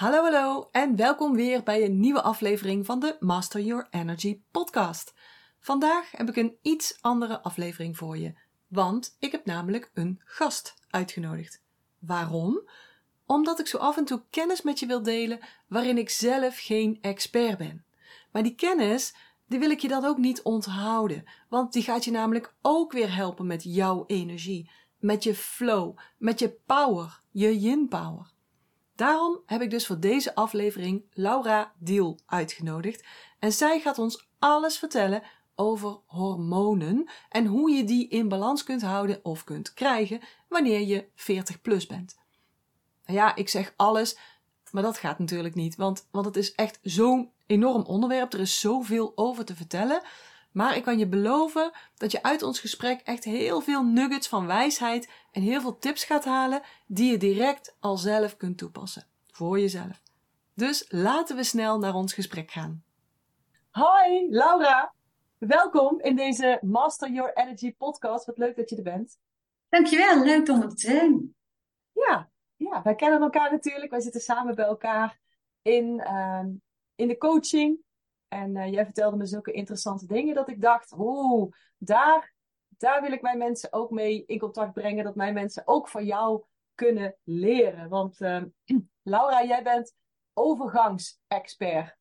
[0.00, 5.14] Hallo, hallo en welkom weer bij een nieuwe aflevering van de Master Your Energy podcast.
[5.58, 8.34] Vandaag heb ik een iets andere aflevering voor je,
[8.68, 11.62] want ik heb namelijk een gast uitgenodigd.
[11.98, 12.70] Waarom?
[13.26, 16.98] Omdat ik zo af en toe kennis met je wil delen waarin ik zelf geen
[17.00, 17.84] expert ben.
[18.32, 19.14] Maar die kennis,
[19.46, 23.14] die wil ik je dan ook niet onthouden, want die gaat je namelijk ook weer
[23.14, 28.38] helpen met jouw energie, met je flow, met je power, je yin power.
[29.00, 33.04] Daarom heb ik dus voor deze aflevering Laura Diel uitgenodigd
[33.38, 35.22] en zij gaat ons alles vertellen
[35.54, 41.08] over hormonen en hoe je die in balans kunt houden of kunt krijgen wanneer je
[41.14, 42.18] 40 plus bent.
[43.04, 44.18] Ja, ik zeg alles,
[44.70, 48.32] maar dat gaat natuurlijk niet, want, want het is echt zo'n enorm onderwerp.
[48.32, 50.02] Er is zoveel over te vertellen.
[50.52, 54.46] Maar ik kan je beloven dat je uit ons gesprek echt heel veel nuggets van
[54.46, 59.06] wijsheid en heel veel tips gaat halen die je direct al zelf kunt toepassen.
[59.26, 60.02] Voor jezelf.
[60.54, 62.84] Dus laten we snel naar ons gesprek gaan.
[63.70, 64.94] Hoi, Laura.
[65.38, 68.26] Welkom in deze Master Your Energy podcast.
[68.26, 69.18] Wat leuk dat je er bent.
[69.68, 71.34] Dankjewel, leuk om het te zijn.
[71.92, 73.90] Ja, ja wij kennen elkaar natuurlijk.
[73.90, 75.18] Wij zitten samen bij elkaar
[75.62, 76.44] in, uh,
[76.94, 77.78] in de coaching.
[78.30, 82.34] En uh, jij vertelde me zulke interessante dingen dat ik dacht, oeh, daar,
[82.68, 85.04] daar wil ik mijn mensen ook mee in contact brengen.
[85.04, 87.88] Dat mijn mensen ook van jou kunnen leren.
[87.88, 88.42] Want uh,
[89.02, 89.94] Laura, jij bent
[90.34, 91.98] overgangsexpert.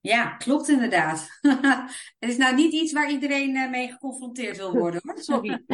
[0.00, 1.28] Ja, klopt inderdaad.
[2.18, 5.18] het is nou niet iets waar iedereen uh, mee geconfronteerd wil worden hoor.
[5.18, 5.64] Sorry.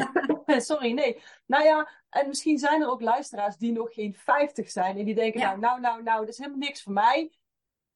[0.71, 1.23] Sorry, nee.
[1.47, 4.99] Nou ja, en misschien zijn er ook luisteraars die nog geen 50 zijn.
[4.99, 5.47] En die denken, ja.
[5.47, 7.33] nou, nou, nou, nou, dat is helemaal niks voor mij.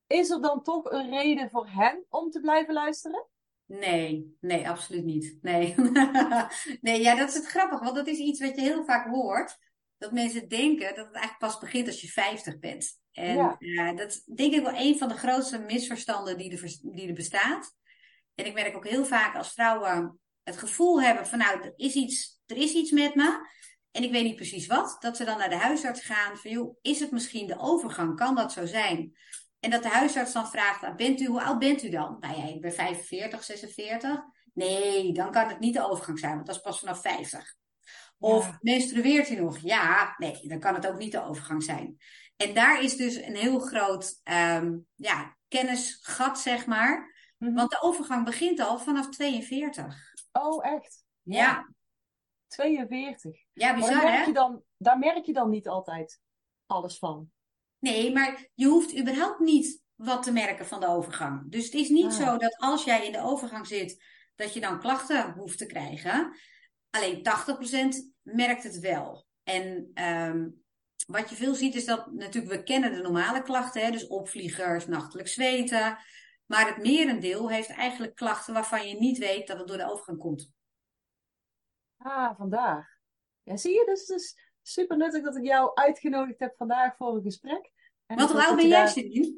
[0.07, 3.29] Is er dan toch een reden voor hen om te blijven luisteren?
[3.67, 5.39] Nee, nee, absoluut niet.
[5.43, 5.75] Nee.
[6.81, 9.59] nee, ja, dat is het grappig, want dat is iets wat je heel vaak hoort.
[9.99, 13.01] Dat mensen denken dat het eigenlijk pas begint als je 50 bent.
[13.13, 13.57] En ja.
[13.59, 17.15] uh, dat is denk ik wel een van de grootste misverstanden die er, die er
[17.15, 17.75] bestaat.
[18.35, 21.95] En ik merk ook heel vaak als vrouwen het gevoel hebben van nou, er is
[21.95, 23.49] iets, er is iets met me.
[23.91, 24.97] En ik weet niet precies wat.
[25.01, 28.17] Dat ze dan naar de huisarts gaan van joh, is het misschien de overgang?
[28.17, 29.17] Kan dat zo zijn?
[29.67, 32.17] En dat de huisarts dan vraagt, bent u, hoe oud bent u dan?
[32.21, 34.25] Nou ja, ik ben 45, 46.
[34.53, 37.55] Nee, dan kan het niet de overgang zijn, want dat is pas vanaf 50.
[38.19, 38.59] Of ja.
[38.61, 39.59] menstrueert u nog?
[39.59, 41.97] Ja, nee, dan kan het ook niet de overgang zijn.
[42.37, 47.15] En daar is dus een heel groot um, ja, kennisgat, zeg maar.
[47.39, 47.57] Mm -hmm.
[47.57, 50.15] Want de overgang begint al vanaf 42.
[50.33, 51.05] Oh, echt?
[51.23, 51.37] Ja.
[51.37, 51.69] ja.
[52.47, 53.45] 42.
[53.53, 54.25] Ja, bizar, daar merk hè?
[54.25, 56.21] Je dan, daar merk je dan niet altijd
[56.67, 57.31] alles van.
[57.79, 61.51] Nee, maar je hoeft überhaupt niet wat te merken van de overgang.
[61.51, 62.27] Dus het is niet ah.
[62.27, 64.05] zo dat als jij in de overgang zit,
[64.35, 66.37] dat je dan klachten hoeft te krijgen.
[66.91, 69.27] Alleen 80% merkt het wel.
[69.43, 70.65] En um,
[71.07, 74.87] wat je veel ziet is dat natuurlijk we kennen de normale klachten, hè, dus opvliegers,
[74.87, 75.99] nachtelijk zweten.
[76.47, 80.19] Maar het merendeel heeft eigenlijk klachten waarvan je niet weet dat het door de overgang
[80.19, 80.51] komt.
[81.97, 83.01] Ah, vandaar.
[83.43, 87.23] Ja, zie je, dus is super nuttig dat ik jou uitgenodigd heb vandaag voor een
[87.23, 87.71] gesprek.
[88.07, 88.93] En Wat hoe oud ben jij.
[88.93, 89.35] Janine?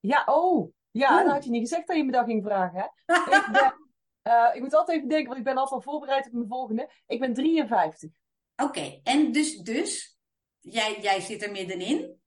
[0.00, 0.72] Ja, oh.
[0.90, 1.24] Ja, oh.
[1.24, 3.14] dan had je niet gezegd dat je me dat ging vragen, hè?
[3.14, 3.74] ik, ben,
[4.32, 6.90] uh, ik moet altijd even denken, want ik ben altijd al voorbereid op mijn volgende.
[7.06, 8.10] Ik ben 53.
[8.56, 9.00] Oké, okay.
[9.02, 10.18] en dus, dus
[10.58, 12.20] jij, jij zit er middenin.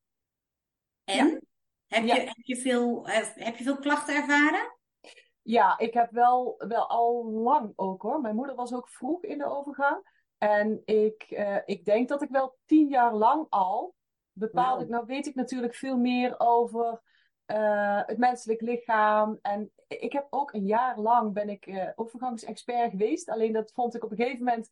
[1.04, 1.28] En?
[1.28, 1.40] Ja.
[1.88, 2.16] Heb, ja.
[2.16, 4.78] je, heb, je veel, heb je veel klachten ervaren?
[5.42, 8.22] Ja, ik heb wel, wel al lang ook hoor.
[8.22, 10.13] Mijn moeder was ook vroeg in de overgang.
[10.44, 13.96] En ik, uh, ik denk dat ik wel tien jaar lang al
[14.32, 14.84] bepaalde wow.
[14.84, 14.90] ik.
[14.90, 17.02] Nou weet ik natuurlijk veel meer over
[17.48, 19.40] uh, het menselijk lichaam.
[19.42, 23.30] En ik heb ook een jaar lang ben ik uh, overgangsexpert geweest.
[23.30, 24.70] Alleen dat vond ik op een gegeven moment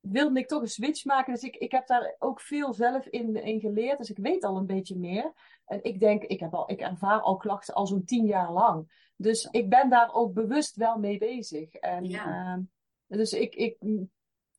[0.00, 1.32] wilde ik toch een switch maken.
[1.32, 3.98] Dus ik, ik heb daar ook veel zelf in, in geleerd.
[3.98, 5.32] Dus ik weet al een beetje meer.
[5.66, 9.10] En ik denk, ik, heb al, ik ervaar al klachten al zo'n tien jaar lang.
[9.16, 11.72] Dus ik ben daar ook bewust wel mee bezig.
[11.72, 12.56] En, ja.
[12.56, 13.76] uh, dus ik, ik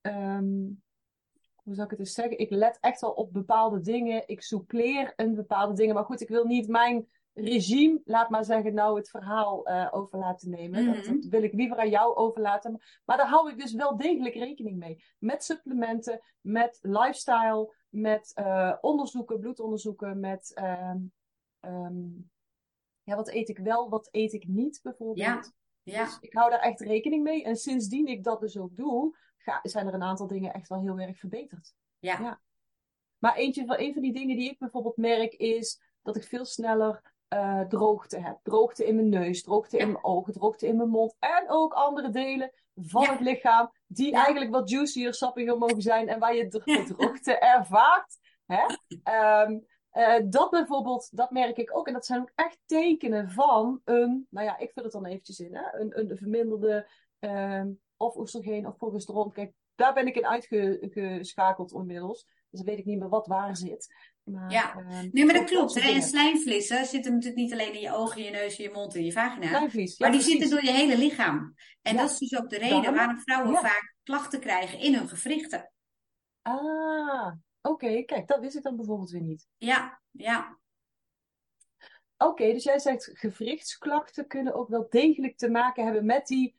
[0.08, 0.81] um,
[1.56, 2.38] hoe zou ik het eens zeggen?
[2.38, 4.28] Ik let echt wel op bepaalde dingen.
[4.28, 5.96] Ik soupleer een bepaalde dingen.
[5.96, 10.19] Maar goed, ik wil niet mijn regime, laat maar zeggen, nou het verhaal uh, over
[10.19, 10.83] laten nemen.
[10.83, 10.95] Mm-hmm.
[10.95, 12.81] Dat, dat, wil ik liever aan jou overlaten.
[13.06, 15.04] Maar daar hou ik dus wel degelijk rekening mee.
[15.19, 20.62] Met supplementen, met lifestyle, met uh, onderzoeken, bloedonderzoeken, met.
[20.89, 21.12] Um,
[21.62, 22.31] um,
[23.04, 25.18] ja, wat eet ik wel, wat eet ik niet bijvoorbeeld.
[25.27, 25.44] Ja.
[25.83, 26.04] Ja.
[26.04, 27.44] Dus ik hou daar echt rekening mee.
[27.44, 30.81] En sindsdien ik dat dus ook doe, ga, zijn er een aantal dingen echt wel
[30.81, 31.74] heel erg verbeterd.
[32.00, 32.19] Ja.
[32.19, 32.40] ja.
[33.18, 36.45] Maar eentje van, een van die dingen die ik bijvoorbeeld merk is dat ik veel
[36.45, 38.40] sneller uh, droogte heb.
[38.44, 39.84] Droogte in mijn neus, droogte ja.
[39.84, 41.16] in mijn ogen, droogte in mijn mond.
[41.19, 43.12] En ook andere delen van ja.
[43.12, 44.24] het lichaam die ja.
[44.24, 46.07] eigenlijk wat juicier, sappiger mogen zijn.
[46.07, 46.48] En waar je
[46.88, 48.18] droogte ervaart.
[48.46, 48.63] Hè?
[49.46, 49.66] Um,
[49.98, 51.88] Uh, dat bijvoorbeeld, dat merk ik ook.
[51.88, 55.39] En dat zijn ook echt tekenen van een, nou ja, ik vul het dan eventjes
[55.39, 55.80] in, hè?
[55.80, 56.89] Een, een verminderde
[57.19, 57.63] uh,
[58.03, 59.31] of oestrogeen of progesteron.
[59.31, 62.27] Kijk, daar ben ik in uitgeschakeld inmiddels.
[62.50, 63.94] Dus dan weet ik niet meer wat waar zit.
[64.23, 65.81] Maar, ja, uh, nee, maar dat klopt.
[65.81, 65.91] Hè?
[65.91, 69.11] En slijmvliezen zitten natuurlijk niet alleen in je ogen, je neus, je mond en je
[69.11, 69.69] vagina.
[69.97, 71.53] Maar die zitten door je hele lichaam.
[71.81, 75.71] En dat is dus ook de reden waarom vrouwen vaak klachten krijgen in hun gewrichten.
[76.41, 78.03] Ah, oké.
[78.03, 79.47] Kijk, dat wist ik dan bijvoorbeeld weer niet.
[79.57, 80.59] Ja, ja.
[82.17, 86.55] Oké, dus jij zegt gewrichtsklachten kunnen ook wel degelijk te maken hebben met die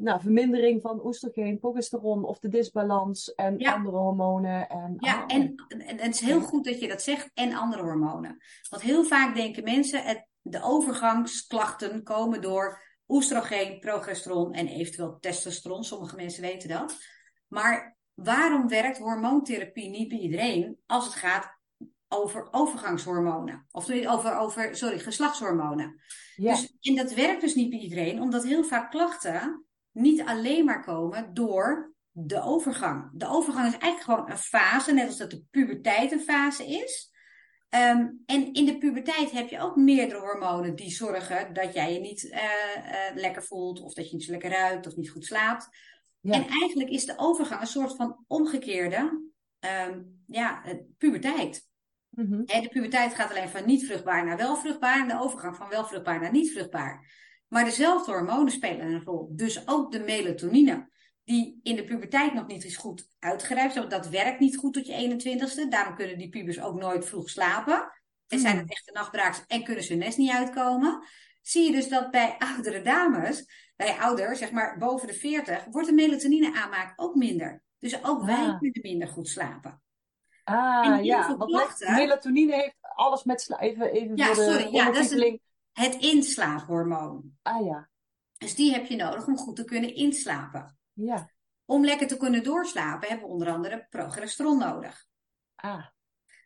[0.00, 4.68] nou, vermindering van oestrogeen, progesteron of de disbalans en andere hormonen.
[4.68, 7.82] En, ja, oh, en, en, het is heel goed dat je dat zegt en andere
[7.82, 8.36] hormonen.
[8.68, 15.84] Want heel vaak denken mensen, het, de overgangsklachten komen door oestrogeen, progesteron en eventueel testosteron.
[15.84, 16.96] Sommige mensen weten dat.
[17.48, 21.58] Maar waarom werkt hormoontherapie niet bij iedereen als het gaat
[22.08, 23.66] over overgangshormonen?
[23.70, 26.00] Of over, over sorry, geslachtshormonen.
[26.36, 26.54] Ja.
[26.54, 29.64] Dus, en dat werkt dus niet bij iedereen, omdat heel vaak klachten
[30.00, 33.10] niet alleen maar komen door de overgang.
[33.12, 37.10] De overgang is eigenlijk gewoon een fase, net als dat de puberteit een fase is.
[37.68, 42.00] Ehm, en in de puberteit heb je ook meerdere hormonen die zorgen dat jij je
[42.00, 45.24] niet uh, uh, lekker voelt, of dat je niet zo lekker ruikt, of niet goed
[45.24, 45.68] slaapt.
[46.20, 46.32] Ja.
[46.32, 49.30] En eigenlijk is de overgang een soort van omgekeerde
[49.88, 50.62] um, ja,
[50.98, 51.68] puberteit.
[52.10, 52.44] Mm -hmm.
[52.44, 55.84] de puberteit gaat alleen van niet vruchtbaar naar wel vruchtbaar, en de overgang van wel
[55.84, 57.10] vruchtbaar naar niet vruchtbaar.
[57.50, 59.28] Maar dezelfde hormonen spelen een rol.
[59.30, 60.88] Dus ook de melatonine,
[61.24, 63.90] die in de puberteit nog niet is goed uitgerijpt.
[63.90, 65.68] Dat werkt niet goed tot je 21ste.
[65.68, 67.92] Daarom kunnen die pubers ook nooit vroeg slapen.
[68.26, 68.74] En zijn het hmm.
[68.74, 71.02] echte nachtbraaks en kunnen ze hun nest niet uitkomen.
[71.42, 73.44] Zie je dus dat bij oudere dames,
[73.76, 77.62] bij ouder, zeg maar boven de 40, wordt de melatonine aanmaak ook minder.
[77.78, 78.58] Dus ook wij ah.
[78.58, 79.82] kunnen minder goed slapen.
[80.44, 83.66] Ah, ja, want melatonine heeft alles met slapen.
[83.66, 85.40] Even, even ja, voor de sorry, ja, dat is een,
[85.80, 87.38] het inslaaphormoon.
[87.42, 87.88] Ah ja.
[88.38, 90.78] Dus die heb je nodig om goed te kunnen inslapen.
[90.92, 91.30] Ja.
[91.64, 95.06] Om lekker te kunnen doorslapen hebben we onder andere progesteron nodig.
[95.54, 95.86] Ah.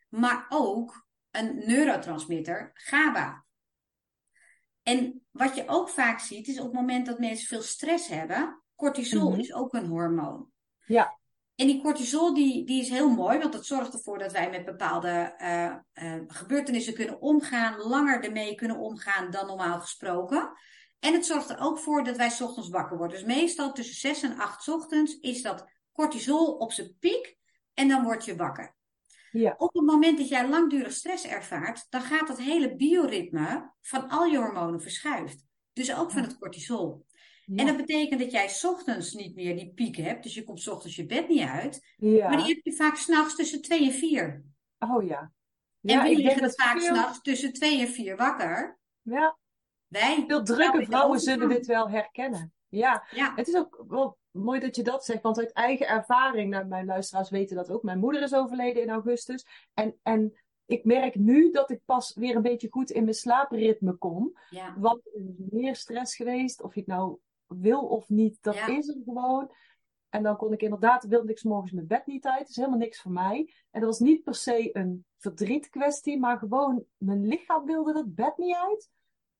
[0.09, 3.45] Maar ook een neurotransmitter, GABA.
[4.83, 8.63] En wat je ook vaak ziet, is op het moment dat mensen veel stress hebben,
[8.75, 9.39] cortisol mhm.
[9.39, 10.51] is ook een hormoon.
[10.85, 11.19] Ja.
[11.55, 14.65] En die cortisol die, die is heel mooi, want dat zorgt ervoor dat wij met
[14.65, 20.51] bepaalde uh, uh, gebeurtenissen kunnen omgaan, langer ermee kunnen omgaan dan normaal gesproken.
[20.99, 23.17] En het zorgt er ook voor dat wij s ochtends wakker worden.
[23.17, 27.37] Dus meestal tussen 6 en 8 ochtends is dat cortisol op zijn piek
[27.73, 28.75] en dan word je wakker.
[29.31, 29.55] Ja.
[29.57, 34.25] Op het moment dat jij langdurig stress ervaart, dan gaat dat hele bioritme van al
[34.25, 35.43] je hormonen verschuift.
[35.73, 37.05] Dus ook van het cortisol.
[37.45, 40.23] En dat betekent dat jij ochtends niet meer die piek hebt.
[40.23, 41.93] Dus je komt ochtends je bed niet uit.
[41.97, 42.29] Ja.
[42.29, 44.43] Maar die heb je vaak s'nachts tussen twee en vier.
[44.79, 45.31] Oh ja.
[45.79, 46.95] ja en wie liggen het vaak veel...
[46.95, 48.79] s'nachts tussen twee en vier wakker?
[49.01, 49.37] Ja.
[49.87, 50.23] Wij.
[50.27, 52.53] Veel drukke vrouwen zullen dit wel herkennen.
[52.69, 53.07] Ja.
[53.11, 53.33] ja.
[53.35, 55.21] Het is ook wel mooi dat je dat zegt.
[55.21, 57.83] Want uit eigen ervaring, nou, mijn luisteraars weten dat ook.
[57.83, 59.45] Mijn moeder is overleden in augustus.
[59.73, 60.33] En, en
[60.65, 64.37] ik merk nu dat ik pas weer een beetje goed in mijn slaapritme kom.
[64.49, 64.73] Ja.
[64.77, 66.61] Want er is meer stress geweest.
[66.61, 69.51] Of ik nou wil of niet, dat is er gewoon.
[70.09, 72.39] En dan kon ik inderdaad, wilde ik s morgens mijn bed niet uit.
[72.39, 73.53] Dat is helemaal niks voor mij.
[73.71, 78.15] En dat was niet per se een verdriet kwestie, maar gewoon mijn lichaam wilde dat
[78.15, 78.89] bed niet uit.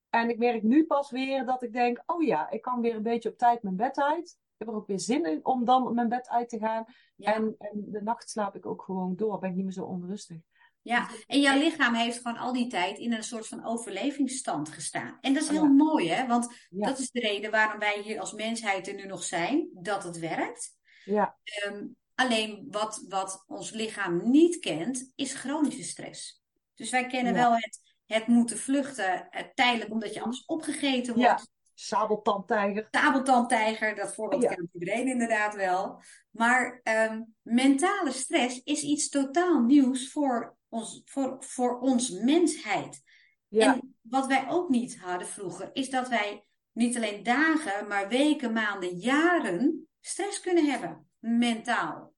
[0.09, 3.03] En ik merk nu pas weer dat ik denk, oh ja, ik kan weer een
[3.03, 4.29] beetje op tijd mijn bed uit.
[4.29, 6.85] Ik heb er ook weer zin in om dan mijn bed uit te gaan.
[7.17, 10.37] En, en de nacht slaap ik ook gewoon door, ben ik niet meer zo onrustig.
[10.85, 15.17] Ja, en jouw lichaam heeft gewoon al die tijd in een soort van overlevingsstand gestaan.
[15.21, 16.27] En dat is heel mooi, hè?
[16.27, 20.03] Want dat is de reden waarom wij hier als mensheid er nu nog zijn, dat
[20.03, 20.77] het werkt.
[21.05, 21.37] Ja.
[21.67, 26.43] Um, alleen wat, wat ons lichaam niet kent, is chronische stress.
[26.73, 31.29] Dus wij kennen wel het, het moeten vluchten het tijdelijk omdat je anders opgegeten wordt.
[31.29, 31.45] Ja.
[31.73, 32.87] Sabeltandtijger.
[32.91, 36.01] Sabeltandtijger, dat voorbeeld kent iedereen inderdaad wel.
[36.31, 43.03] Maar um, mentale stress is iets totaal nieuws voor ons, voor, voor ons mensheid.
[43.47, 43.73] Ja.
[43.73, 48.53] En wat wij ook niet hadden vroeger, is dat wij niet alleen dagen, maar weken,
[48.53, 52.13] maanden, jaren stress kunnen hebben, mentaal.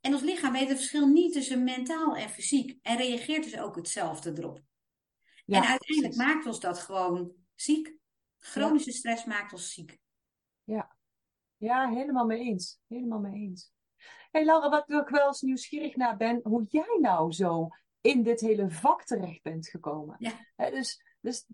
[0.00, 3.76] En ons lichaam weet het verschil niet tussen mentaal en fysiek en reageert dus ook
[3.76, 4.60] hetzelfde erop.
[5.44, 6.32] Ja, en uiteindelijk precies.
[6.34, 7.94] maakt ons dat gewoon ziek.
[8.38, 8.96] Chronische ja.
[8.96, 9.98] stress maakt ons ziek.
[10.64, 10.96] Ja.
[11.56, 12.80] ja, helemaal mee eens.
[12.88, 13.72] Helemaal mee eens.
[13.96, 17.68] Hé hey Laura, wat ik wel eens nieuwsgierig naar ben, hoe jij nou zo
[18.00, 20.16] in dit hele vak terecht bent gekomen.
[20.18, 20.70] Ja.
[20.70, 21.46] dus, dus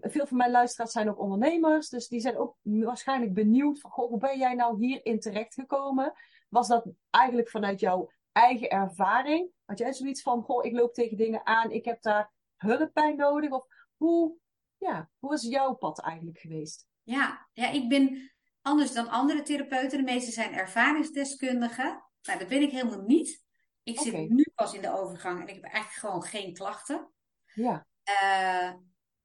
[0.00, 4.08] veel van mijn luisteraars zijn ook ondernemers, dus die zijn ook waarschijnlijk benieuwd van, goh,
[4.08, 6.12] hoe ben jij nou hierin terecht gekomen?
[6.48, 9.50] Was dat eigenlijk vanuit jouw eigen ervaring?
[9.64, 13.14] Had jij zoiets van, goh, ik loop tegen dingen aan, ik heb daar hulp bij
[13.14, 13.50] nodig?
[13.50, 14.34] Of hoe,
[14.76, 16.86] ja, hoe is jouw pad eigenlijk geweest?
[17.02, 19.98] Ja, ja, ik ben anders dan andere therapeuten.
[19.98, 22.04] De meeste zijn ervaringsdeskundigen.
[22.22, 23.42] Nou, dat ben ik helemaal niet.
[23.82, 27.10] Ik zit nu pas in de overgang en ik heb eigenlijk gewoon geen klachten.
[27.54, 27.86] Ja.
[28.22, 28.72] Uh,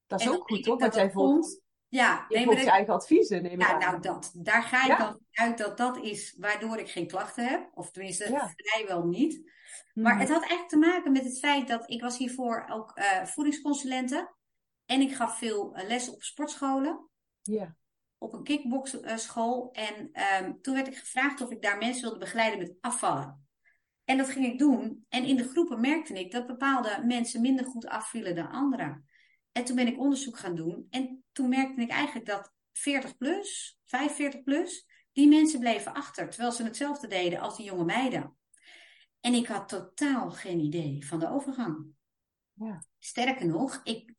[0.08, 0.80] dat is ook goed, toch?
[0.80, 1.64] Wat jij volgt.
[1.88, 3.44] Ja, je volgt je eigen adviezen.
[3.44, 7.08] Neem ja, nou, dat, daar ga ik dan uit dat dat is waardoor ik geen
[7.08, 7.70] klachten heb.
[7.74, 9.52] Of tenminste, vrijwel niet.
[9.94, 10.22] Maar mhm.
[10.22, 14.34] het had echt te maken met het feit dat ik was hiervoor ook uh, voedingsconsulente.
[14.86, 17.10] En ik gaf veel uh, les op sportscholen.
[17.42, 17.76] Ja.
[18.18, 19.72] Op een kickboxschool.
[19.72, 20.12] En
[20.44, 23.45] um, toen werd ik gevraagd of ik daar mensen wilde begeleiden met afvallen.
[24.06, 25.06] En dat ging ik doen.
[25.10, 29.06] En in de groepen merkte ik dat bepaalde mensen minder goed afvielen dan anderen.
[29.52, 30.88] En toen ben ik onderzoek gaan doen.
[30.90, 36.30] En toen merkte ik eigenlijk dat 40 plus, 45 plus, die mensen bleven achter.
[36.30, 38.38] Terwijl ze hetzelfde deden als die jonge meiden.
[39.20, 41.86] En ik had totaal geen idee van de overgang.
[42.54, 42.84] Ja.
[43.00, 44.14] Sterker nog, ik,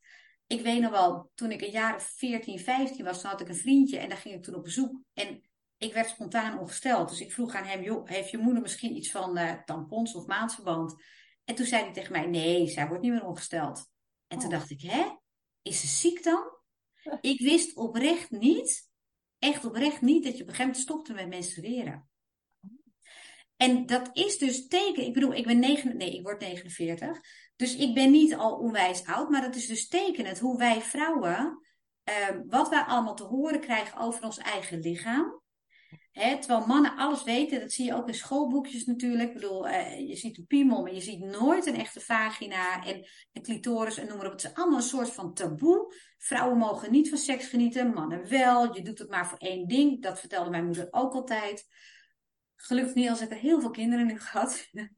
[0.47, 3.55] ik weet nog wel, toen ik een jaar 14, 15 was, toen had ik een
[3.55, 5.01] vriendje en daar ging ik toen op bezoek.
[5.13, 5.46] En
[5.77, 7.09] ik werd spontaan ongesteld.
[7.09, 10.25] Dus ik vroeg aan hem, joh, heeft je moeder misschien iets van uh, tampons of
[10.25, 11.03] maandverband?
[11.43, 13.89] En toen zei hij tegen mij, nee, zij wordt niet meer ongesteld.
[14.27, 14.57] En toen oh.
[14.57, 15.05] dacht ik, hè,
[15.61, 16.55] is ze ziek dan?
[17.21, 18.89] Ik wist oprecht niet,
[19.39, 22.09] echt oprecht niet, dat je op een gegeven moment stopte met menstrueren.
[23.55, 27.19] En dat is dus teken, ik bedoel, ik ben 9, nee, ik word 49.
[27.55, 31.67] Dus ik ben niet al onwijs oud, maar dat is dus tekenend hoe wij vrouwen,
[32.03, 35.41] eh, wat wij allemaal te horen krijgen over ons eigen lichaam.
[36.11, 39.27] Terwijl mannen alles weten, dat zie je ook in schoolboekjes natuurlijk.
[39.27, 43.07] Ik bedoel, uh, je ziet een piemel, maar je ziet nooit een echte vagina en
[43.33, 44.31] een clitoris en noem maar op.
[44.31, 45.93] Het is allemaal een soort van taboe.
[46.17, 48.75] Vrouwen mogen niet van seks genieten, mannen wel.
[48.75, 50.01] Je doet het maar voor één ding.
[50.01, 51.67] Dat vertelde mijn moeder ook altijd.
[52.55, 54.69] Gelukkig niet, als ik er heel veel kinderen nu gehad.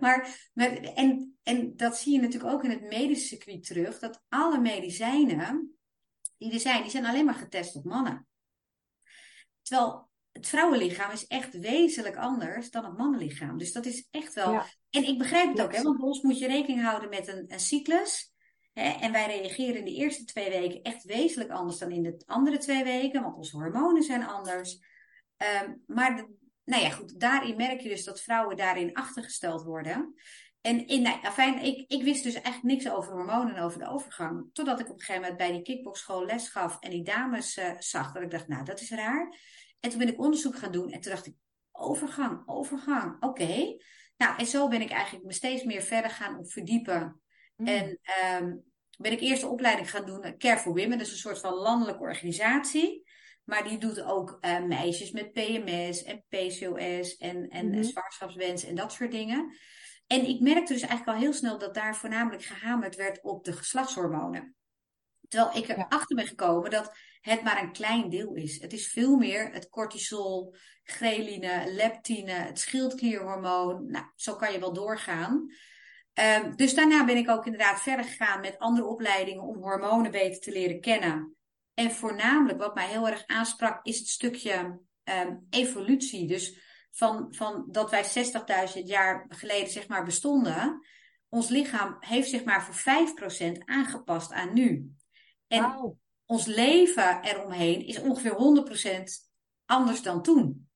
[0.00, 0.48] maar,
[0.94, 3.98] en, en dat zie je natuurlijk ook in het medische circuit terug.
[3.98, 5.74] Dat alle medicijnen
[6.38, 8.28] die er zijn, die zijn alleen maar getest op mannen.
[9.70, 13.58] Terwijl het vrouwenlichaam is echt wezenlijk anders dan het mannenlichaam.
[13.58, 14.62] Dus dat is echt wel.
[14.90, 17.44] En ik begrijp het ook, hè, want bij ons moet je rekening houden met een,
[17.48, 18.34] een cyclus.
[18.72, 22.22] Hè, en wij reageren in de eerste twee weken echt wezenlijk anders dan in de
[22.26, 24.78] andere twee weken, want onze hormonen zijn anders.
[25.62, 26.28] Um, maar
[26.64, 30.14] nou ja, goed, daarin merk je dus dat vrouwen daarin achtergesteld worden.
[30.60, 33.88] En in, nou, fijn, ik, ik wist dus eigenlijk niks over hormonen en over de
[33.88, 34.48] overgang.
[34.52, 37.72] Totdat ik op een gegeven moment bij die kickboxschool les gaf en die dames uh,
[37.78, 38.12] zag.
[38.12, 39.38] Dat ik dacht, nou, dat is raar.
[39.80, 41.34] En toen ben ik onderzoek gaan doen en toen dacht ik,
[41.72, 43.76] overgang, overgang, oké.
[44.16, 47.20] Nou, en zo ben ik eigenlijk me steeds meer verder gaan verdiepen.
[47.56, 47.66] Mm.
[47.66, 47.98] En
[48.40, 48.64] um,
[48.98, 50.98] ben ik eerst de opleiding gaan doen, Care for Women.
[50.98, 53.08] Dat is een soort van landelijke organisatie.
[53.44, 57.82] Maar die doet ook uh, meisjes met PMS en PCOS en, en mm -hmm.
[57.82, 59.56] zwangerschapswens en dat soort dingen.
[60.12, 63.52] En ik merkte dus eigenlijk al heel snel dat daar voornamelijk gehamerd werd op de
[63.52, 64.54] geslachtshormonen.
[65.28, 68.60] Terwijl ik erachter ben gekomen dat het maar een klein deel is.
[68.60, 73.90] Het is veel meer het cortisol, ghreline, leptine, het schildklierhormoon.
[73.90, 75.46] Nou, zo kan je wel doorgaan.
[76.14, 80.40] Um, dus daarna ben ik ook inderdaad verder gegaan met andere opleidingen om hormonen beter
[80.40, 81.36] te leren kennen.
[81.74, 86.26] En voornamelijk wat mij heel erg aansprak is het stukje um, evolutie.
[86.26, 88.04] Dus van, van dat wij
[88.74, 90.86] 60.000 jaar geleden zeg maar bestonden.
[91.28, 92.94] Ons lichaam heeft zich maar voor
[93.54, 94.94] 5% aangepast aan nu.
[95.46, 99.02] En ons leven eromheen is ongeveer 100%
[99.64, 100.68] anders dan toen.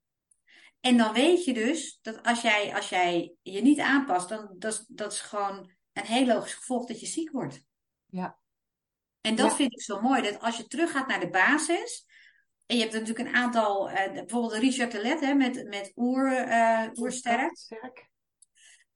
[0.80, 4.84] En dan weet je dus dat als jij, als jij je niet aanpast, dan dat,
[4.88, 7.64] dat is gewoon een heel logisch gevolg dat je ziek wordt.
[8.06, 8.38] Ja.
[9.20, 12.06] En dat vind ik zo mooi, dat als je teruggaat naar de basis,
[12.66, 16.48] en je hebt natuurlijk een aantal, uh, bijvoorbeeld Richard de Let hè, met, met oer,
[16.48, 17.52] uh, oersterk.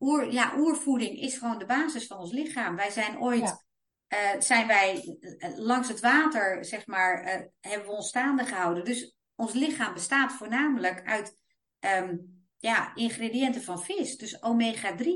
[0.00, 2.76] Oer, ja, oervoeding is gewoon de basis van ons lichaam.
[2.76, 3.66] Wij zijn ooit,
[4.08, 5.18] uh, zijn wij
[5.56, 7.22] langs het water, zeg maar,
[7.60, 8.84] hebben we ons staande gehouden.
[8.84, 11.37] Dus ons lichaam bestaat voornamelijk uit
[11.80, 14.16] um, ja, ingrediënten van vis.
[14.16, 15.06] Dus omega-3,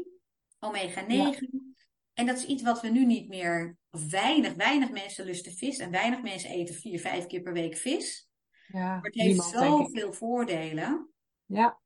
[0.58, 1.72] omega-9.
[2.12, 5.78] En dat is iets wat we nu niet meer, of weinig, weinig mensen lusten vis.
[5.78, 8.30] En weinig mensen eten vier, vijf keer per week vis.
[8.72, 11.10] Ja, maar het heeft zoveel voordelen.
[11.44, 11.80] Ja.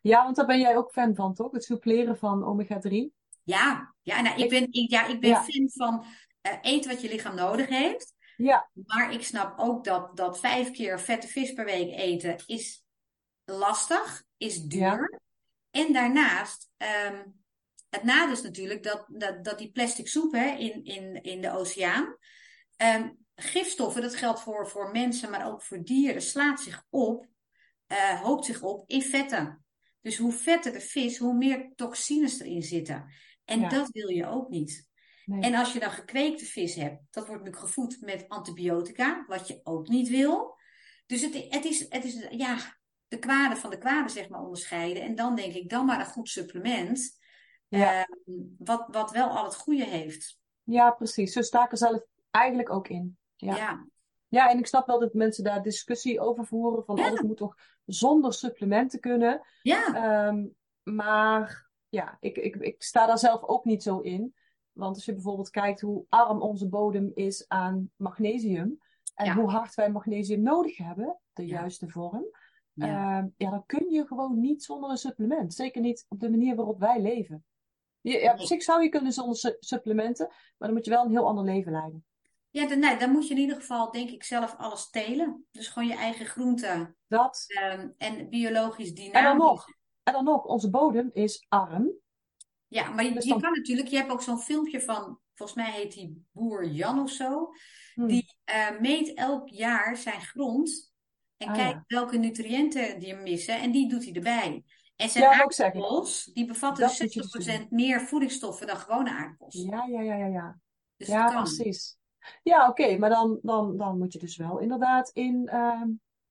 [0.00, 1.52] ja, want daar ben jij ook fan van, toch?
[1.52, 3.20] Het suppleren van omega-3.
[3.42, 6.04] Ja, ja, nou, ik, ben, ik, ja, ik ben fan van
[6.42, 8.14] uh, eten wat je lichaam nodig heeft.
[8.36, 8.70] Ja.
[8.72, 12.84] Maar ik snap ook dat, dat vijf keer vette vis per week eten is
[13.44, 15.20] lastig, is duur.
[15.70, 17.40] En daarnaast, um,
[17.88, 21.50] het nadeel is natuurlijk dat, dat, dat die plastic soep hè, in, in, in de
[21.50, 22.16] oceaan,
[22.76, 27.26] um, gifstoffen, dat geldt voor, voor mensen, maar ook voor dieren, slaat zich op,
[27.88, 29.64] uh, hoopt zich op in vetten.
[30.00, 33.12] Dus hoe vetter de vis, hoe meer toxines erin zitten.
[33.44, 33.68] En Ja.
[33.68, 34.90] dat wil je ook niet.
[35.24, 35.40] Nee.
[35.40, 39.60] En als je dan gekweekte vis hebt, dat wordt nu gevoed met antibiotica, wat je
[39.62, 40.56] ook niet wil.
[41.06, 42.76] Dus het, het, is, het is ja,
[43.08, 45.02] de kwade van de kwade, zeg maar, onderscheiden.
[45.02, 47.18] En dan denk ik, dan maar een goed supplement,
[47.68, 47.98] Ja.
[47.98, 50.38] ehm, wat, wat wel al het goede heeft.
[50.62, 51.32] Ja, precies.
[51.32, 53.16] Zo sta ik er zelf eigenlijk ook in.
[53.46, 53.56] Ja.
[53.56, 53.86] Ja,
[54.28, 56.84] Ja, en ik snap wel dat mensen daar discussie over voeren.
[56.84, 57.08] Van Ja.
[57.08, 59.40] alles moet toch zonder supplementen kunnen.
[59.62, 60.46] ja, Ehm,
[60.82, 64.34] maar ja, ik, ik, ik sta daar zelf ook niet zo in.
[64.72, 68.78] Want als je bijvoorbeeld kijkt hoe arm onze bodem is aan magnesium.
[69.14, 69.34] En Ja.
[69.34, 71.60] hoe hard wij magnesium nodig hebben, de Ja.
[71.60, 72.24] juiste vorm.
[72.72, 73.18] ja.
[73.18, 75.54] Ehm, ja, dan kun je gewoon niet zonder een supplement.
[75.54, 77.44] Zeker niet op de manier waarop wij leven.
[78.00, 81.04] Je, ja, op zich zou je kunnen zonder su- supplementen, maar dan moet je wel
[81.04, 82.04] een heel ander leven leiden.
[82.52, 85.46] Ja dan, nee, dan moet je in ieder geval, denk ik, zelf alles telen.
[85.50, 87.44] Dus gewoon je eigen groenten Dat.
[87.46, 89.42] ehm, en biologisch En dan dynamisch.
[89.42, 89.66] nog,
[90.02, 91.90] en dan nog, onze bodem is arm.
[92.68, 95.58] Ja, maar je, Dus je dan- kan natuurlijk, je hebt ook zo'n filmpje van, volgens
[95.58, 97.50] mij heet die boer Jan of zo.
[97.94, 98.06] Hm.
[98.06, 100.92] Die eh, meet elk jaar zijn grond
[101.36, 101.84] en Ah, kijkt ja.
[101.86, 104.64] welke nutriënten die missen en die doet hij erbij.
[104.96, 107.30] En zijn Ja, aardappels, die bevatten Dat dus moet je dus
[107.64, 109.54] 60% meer voedingsstoffen dan gewone aardappels.
[109.54, 110.58] Ja, ja, ja, ja, ja.
[110.96, 111.96] Dus Ja, precies.
[112.42, 115.88] Ja, oké, maar dan, dan, dan moet je dus wel inderdaad in ehm,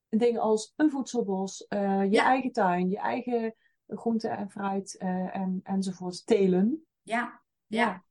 [0.09, 2.25] dingen als een voedselbos, eh, je Ja.
[2.25, 3.55] eigen tuin, je eigen
[3.87, 6.85] groenten en fruit eh, en, enzovoort telen.
[7.01, 7.81] Ja, ja.
[7.85, 8.03] Ja.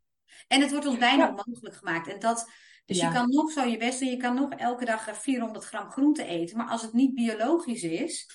[0.48, 1.28] En het wordt ons bijna Ja.
[1.28, 2.08] onmogelijk gemaakt.
[2.08, 2.50] En dat,
[2.84, 5.64] dus je kan nog zo je best doen, je kan nog elke dag eh, 400
[5.64, 6.56] gram groente eten.
[6.56, 8.30] Maar als het niet biologisch is,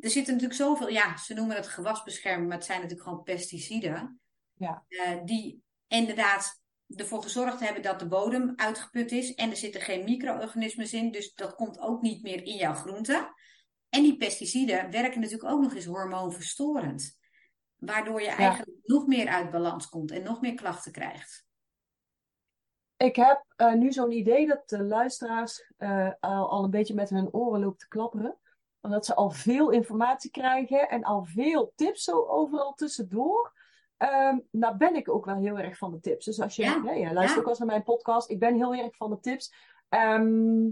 [0.00, 4.20] er zitten natuurlijk zoveel, ja, ze noemen het gewasbescherming, maar het zijn natuurlijk gewoon pesticiden.
[4.58, 4.84] Ja.
[4.88, 6.62] eh, die inderdaad
[6.94, 9.34] ervoor gezorgd hebben dat de bodem uitgeput is.
[9.34, 13.34] En er zitten geen micro-organismen in, dus dat komt ook niet meer in jouw groente.
[13.88, 17.18] En die pesticiden werken natuurlijk ook nog eens hormoonverstorend.
[17.76, 21.46] Waardoor je eigenlijk nog meer uit balans komt en nog meer klachten krijgt.
[22.96, 27.10] Ik heb eh, nu zo'n idee dat de luisteraars eh, al, al een beetje met
[27.10, 28.38] hun oren lopen te klapperen.
[28.80, 33.52] Omdat ze al veel informatie krijgen en al veel tips zo overal tussendoor.
[33.96, 36.24] Ehm, nou ben ik ook wel heel erg van de tips.
[36.24, 37.36] Dus als je, Ja, ja, luistert ja.
[37.36, 39.54] ook wel eens naar mijn podcast, ik ben heel erg van de tips.
[39.88, 40.70] Ehm,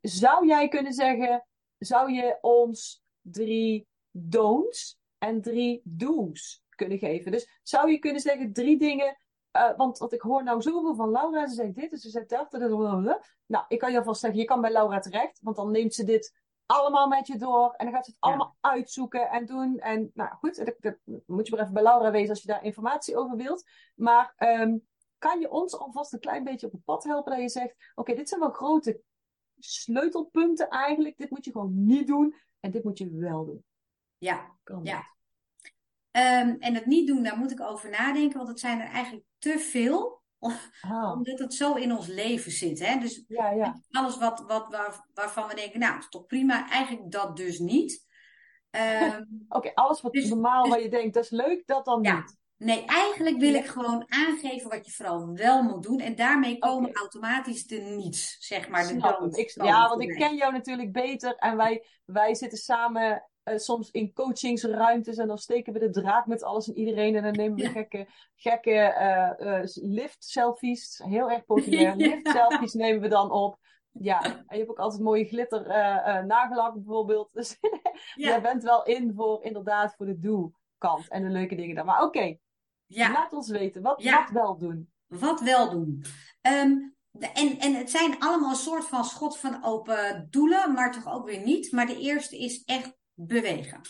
[0.00, 1.46] zou jij kunnen zeggen,
[1.78, 7.32] zou je ons drie don'ts en drie do's kunnen geven?
[7.32, 9.16] Dus zou je kunnen zeggen drie dingen
[9.52, 11.46] eh, want, want ik hoor nou zoveel van Laura.
[11.48, 12.50] Ze zegt dit en ze zegt dat.
[12.50, 13.26] dat, dat, dat, dat.
[13.46, 15.38] Nou, ik kan je alvast zeggen, je kan bij Laura terecht.
[15.42, 16.41] Want dan neemt ze dit
[16.72, 17.74] allemaal met je door.
[17.76, 18.28] En dan gaat ze het Ja.
[18.28, 19.78] allemaal uitzoeken en doen.
[19.78, 22.64] En nou goed, dat, dat moet je maar even bij Laura wezen als je daar
[22.64, 23.64] informatie over wilt.
[23.94, 24.76] Maar ehm,
[25.18, 27.32] kan je ons alvast een klein beetje op het pad helpen?
[27.32, 29.00] Dat je zegt, oké, dit zijn wel grote
[29.58, 31.16] sleutelpunten eigenlijk.
[31.16, 32.34] Dit moet je gewoon niet doen.
[32.60, 33.64] En dit moet je wel doen.
[34.18, 35.10] Ja, Kan Ja.
[36.10, 39.24] Ehm, en het niet doen, daar moet ik over nadenken, want het zijn er eigenlijk
[39.38, 40.21] te veel,
[40.80, 42.86] Ah, omdat het zo in ons leven zit.
[42.86, 42.98] Hè?
[42.98, 43.80] Dus ja, ja.
[43.90, 47.58] alles wat, wat, waar, waarvan we denken, nou, het is toch prima, eigenlijk dat dus
[47.58, 48.06] niet.
[48.70, 52.02] Ehm, Oké, alles wat Dus- normaal dus- waar je denkt, dat is leuk, dat dan
[52.02, 52.16] Ja.
[52.16, 52.36] niet.
[52.56, 56.00] nee, eigenlijk wil ik gewoon aangeven wat je vooral wel moet doen.
[56.00, 58.86] En daarmee komen automatisch de niets, zeg maar.
[58.86, 63.58] De Ik, ja, want ik ken jou natuurlijk beter en wij, wij zitten samen eh,
[63.58, 67.32] soms in coachingsruimtes en dan steken we de draak met alles en iedereen en dan
[67.32, 67.70] nemen we Ja.
[67.70, 71.00] gekke, gekke eh, eh, lift-selfies.
[71.04, 71.96] Heel erg populair.
[71.96, 72.06] Ja.
[72.08, 73.58] Lift-selfies nemen we dan op.
[73.90, 75.66] Ja, en je hebt ook altijd mooie glitter
[76.26, 77.32] nagellak bijvoorbeeld.
[77.38, 77.56] Dus
[78.14, 78.28] Ja.
[78.28, 81.84] jij bent wel in voor inderdaad voor de do-kant en de leuke dingen daar.
[81.84, 82.36] Maar oké,
[82.86, 83.12] Ja.
[83.12, 83.82] laat ons weten.
[83.82, 84.90] Wat, wat wel doen.
[85.06, 86.04] Wat wel doen.
[86.40, 86.74] Ehm,
[87.10, 91.14] de- en, en het zijn allemaal een soort van schot van open doelen, maar toch
[91.14, 91.72] ook weer niet.
[91.72, 93.80] Maar de eerste is echt bewegen.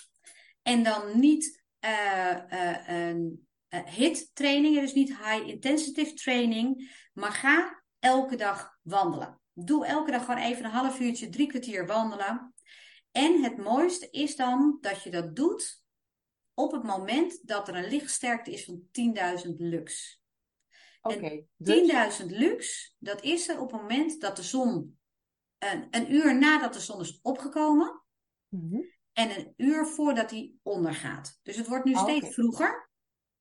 [0.62, 7.32] En dan niet eh, eh, een eh, hit trainingen, dus niet high intensive training, maar
[7.32, 9.40] ga elke dag wandelen.
[9.52, 12.54] Doe elke dag gewoon even een half uurtje, drie kwartier wandelen.
[13.11, 15.82] En het mooiste is dan dat je dat doet
[16.54, 18.82] op het moment dat er een lichtsterkte is van
[19.46, 20.20] 10.000 lux.
[21.02, 24.98] Oké, dus 10.000 lux, dat is er op het moment dat de zon,
[25.58, 28.02] een, een uur nadat de zon is opgekomen
[28.52, 28.80] Mhm.
[29.12, 31.38] En een uur voordat die ondergaat.
[31.42, 32.90] Dus het wordt nu Ah, steeds vroeger.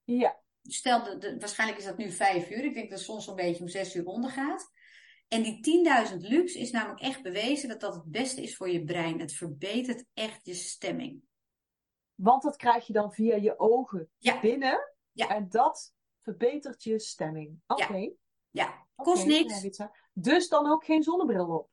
[0.04, 2.64] ja, Stel, de, de- waarschijnlijk is dat nu vijf uur.
[2.64, 4.72] Ik denk dat de zon zo'n beetje om zes uur ondergaat.
[5.28, 5.60] En die
[6.12, 9.20] 10.000 lux is namelijk echt bewezen dat dat het beste is voor je brein.
[9.20, 11.22] Het verbetert echt je stemming.
[12.16, 14.40] Want dat krijg je dan via je ogen Ja.
[14.40, 14.94] binnen.
[15.12, 15.30] Ja.
[15.30, 17.62] En dat verbetert je stemming.
[17.68, 18.12] Oké.
[18.50, 18.88] Ja.
[18.96, 19.54] Kost niks.
[19.54, 19.96] ja, Ritsa.
[20.14, 21.70] Dus dan ook geen zonnebril op.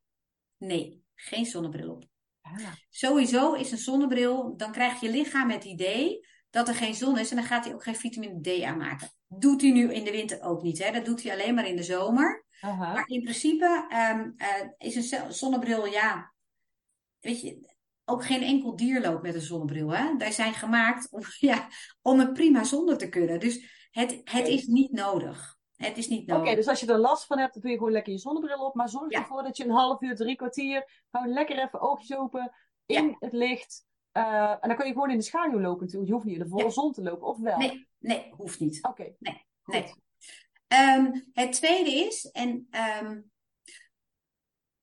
[0.57, 2.08] Nee, geen zonnebril op.
[2.91, 7.31] Sowieso is een zonnebril, dan krijgt je lichaam het idee dat er geen zon is
[7.31, 9.11] en dan gaat hij ook geen vitamine D aanmaken.
[9.27, 10.93] Doet hij nu in de winter ook niet, hè?
[10.93, 12.45] dat doet hij alleen maar in de zomer.
[12.61, 16.35] Maar in principe um, uh, is een zonnebril, ja,
[17.21, 19.91] weet je, ook geen enkel dier loopt met een zonnebril.
[19.91, 20.17] Hè?
[20.17, 21.69] Wij zijn gemaakt om, ja,
[22.03, 23.41] om het prima zonder te kunnen.
[23.41, 25.58] Dus het, het is niet nodig.
[25.79, 26.45] Het is niet nodig.
[26.47, 28.65] Oké, dus als je er last van hebt, dan doe je gewoon lekker je zonnebril
[28.65, 28.75] op.
[28.75, 32.53] Maar zorg ervoor dat je een half uur, drie kwartier, gewoon lekker even oogjes open
[32.87, 33.87] in het licht.
[34.13, 36.07] Uh, en dan kun je gewoon in de schaduw lopen natuurlijk.
[36.07, 37.59] Je hoeft niet in de volle zon te lopen, of wel?
[37.59, 38.79] Nee, nee hoeft niet.
[38.83, 39.15] Oké.
[39.19, 39.93] Nee, nee.
[40.97, 42.69] Um, het tweede is, en
[43.03, 43.31] um,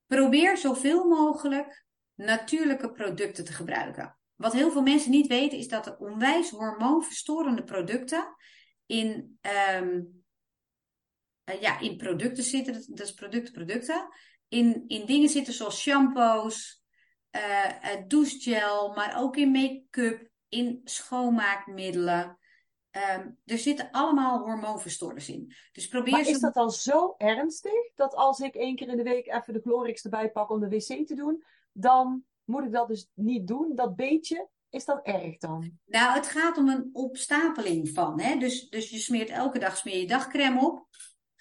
[0.07, 4.17] probeer zoveel mogelijk natuurlijke producten te gebruiken.
[4.35, 8.35] Wat heel veel mensen niet weten, is dat er onwijs hormoonverstorende producten
[8.85, 9.39] in
[9.75, 10.14] um,
[11.49, 12.73] uh, ja, in producten zitten.
[12.73, 14.07] Dat is producten, producten.
[14.47, 16.83] In, in dingen zitten zoals shampoos,
[17.31, 22.37] uh, douchegel, maar ook in make-up, in schoonmaakmiddelen.
[23.17, 25.53] Um, er zitten allemaal hormoonverstoorders in.
[25.71, 29.03] Dus probeer maar is dat dan zo ernstig dat als ik één keer in de
[29.03, 32.87] week even de Glorix erbij pak om de wc te doen, dan moet ik dat
[32.87, 33.75] dus niet doen?
[33.75, 35.79] Dat beetje, is dat erg dan?
[35.85, 38.19] Nou, het gaat om een opstapeling van.
[38.21, 38.37] Hè?
[38.37, 40.87] Dus, dus je smeert elke dag smeer je dagcreme op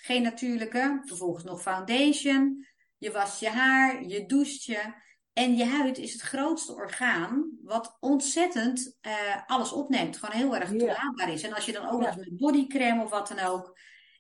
[0.05, 1.01] geen natuurlijke.
[1.05, 2.67] Vervolgens nog foundation.
[2.99, 5.03] Je wast je haar, je doucht je.
[5.33, 9.13] En je huid is het grootste orgaan wat ontzettend uh,
[9.47, 10.17] alles opneemt.
[10.17, 11.43] Gewoon heel erg toelaatbaar is.
[11.43, 13.79] En als je dan ook nog eens met bodycreme of wat dan ook.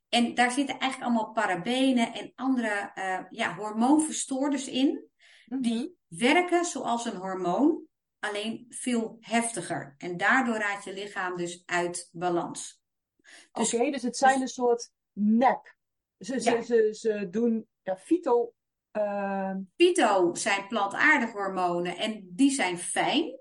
[0.09, 5.09] En daar zitten eigenlijk allemaal parabenen en andere uh, ja, hormoonverstoorders in.
[5.47, 5.61] Mhm.
[5.61, 7.83] Die werken zoals een hormoon,
[8.19, 9.95] alleen veel heftiger.
[9.99, 12.83] En daardoor raakt je lichaam dus uit balans.
[13.53, 15.74] Dus, Oké, dus het zijn dus, een soort nep.
[16.19, 18.53] Ze, ze, ze, ze doen ja, fyto.
[18.93, 19.55] Uh...
[19.77, 23.39] Fyto zijn plantaardige hormonen en die zijn fijn.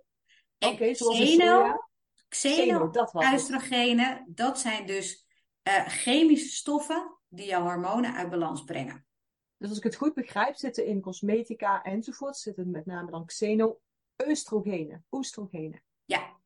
[0.60, 1.78] Oké, okay, zoals xeno,
[2.30, 2.92] xeno,
[3.34, 5.26] oestrogenen, dat zijn dus
[5.68, 9.06] uh, chemische stoffen die jouw hormonen uit balans brengen.
[9.58, 15.06] Dus als ik het goed begrijp, zitten in cosmetica enzovoort, zitten met name dan xeno-oestrogenen.
[15.12, 15.84] Oestrogenen.
[16.06, 16.40] Ja.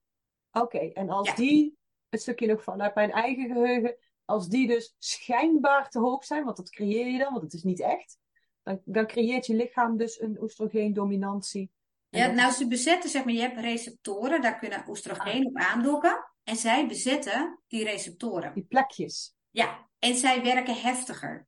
[0.51, 1.77] Oké, en als die,
[2.09, 6.57] een stukje nog vanuit mijn eigen geheugen, als die dus schijnbaar te hoog zijn, want
[6.57, 8.17] dat creëer je dan, want het is niet echt,
[8.63, 11.71] dan, dan creëert je lichaam dus een oestrogeendominantie.
[12.09, 16.25] Ja, nou ze bezetten, zeg maar, je hebt receptoren, daar kunnen oestrogeen op aandokken.
[16.43, 18.53] En zij bezetten die receptoren.
[18.53, 19.35] Die plekjes.
[19.49, 21.47] Ja, en zij werken heftiger.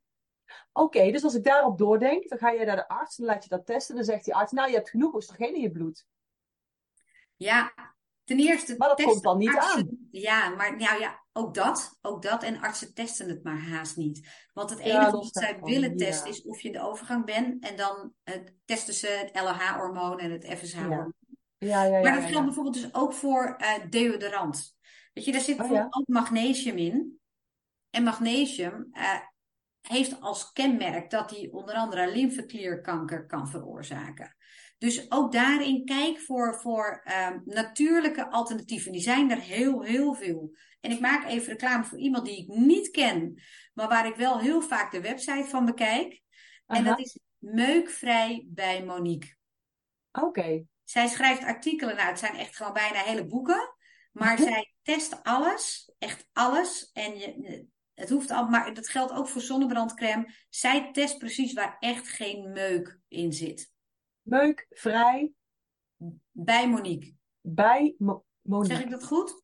[0.73, 3.49] Oké, dus als ik daarop doordenk, dan ga je naar de arts, dan laat je
[3.49, 3.95] dat testen.
[3.95, 6.05] Dan zegt die arts, nou je hebt genoeg oestrogeen in je bloed.
[7.35, 7.73] Ja,
[8.23, 8.75] ten eerste...
[8.77, 9.89] Maar dat komt dan niet aan.
[10.11, 12.43] Ja, maar nou ja, ook dat, ook dat.
[12.43, 14.28] En artsen testen het maar haast niet.
[14.54, 17.63] Want het enige wat zij willen testen is of je in de overgang bent.
[17.63, 21.13] En dan uh, testen ze het LH-hormoon en het FSH-hormoon.
[21.28, 21.28] Ja.
[21.60, 24.78] Ja, maar dat geldt bijvoorbeeld dus ook voor uh, deodorant.
[25.13, 27.19] Weet je, daar zit oh, ook magnesium in.
[27.89, 29.19] En magnesium uh,
[29.82, 34.36] heeft als kenmerk dat hij onder andere lymfeklierkanker kan veroorzaken.
[34.78, 38.91] Dus ook daarin kijk voor, voor um, natuurlijke alternatieven.
[38.91, 40.52] Die zijn er heel, heel veel.
[40.79, 43.41] En ik maak even reclame voor iemand die ik niet ken,
[43.73, 46.21] maar waar ik wel heel vaak de website van bekijk.
[46.65, 49.35] En dat is Meukvrij bij Monique.
[50.11, 50.63] Oké.
[50.83, 53.75] Zij schrijft artikelen, nou het zijn echt gewoon bijna hele boeken.
[54.11, 54.43] Maar mhm.
[54.43, 56.91] zij test alles, echt alles.
[56.93, 60.33] En je, het hoeft al, maar dat geldt ook voor zonnebrandcrème.
[60.49, 63.71] Zij test precies waar echt geen meuk in zit.
[64.21, 65.31] Meukvrij?
[66.31, 67.13] Bij Monique.
[67.41, 68.75] Bij Mo Monique.
[68.75, 69.43] Zeg ik dat goed?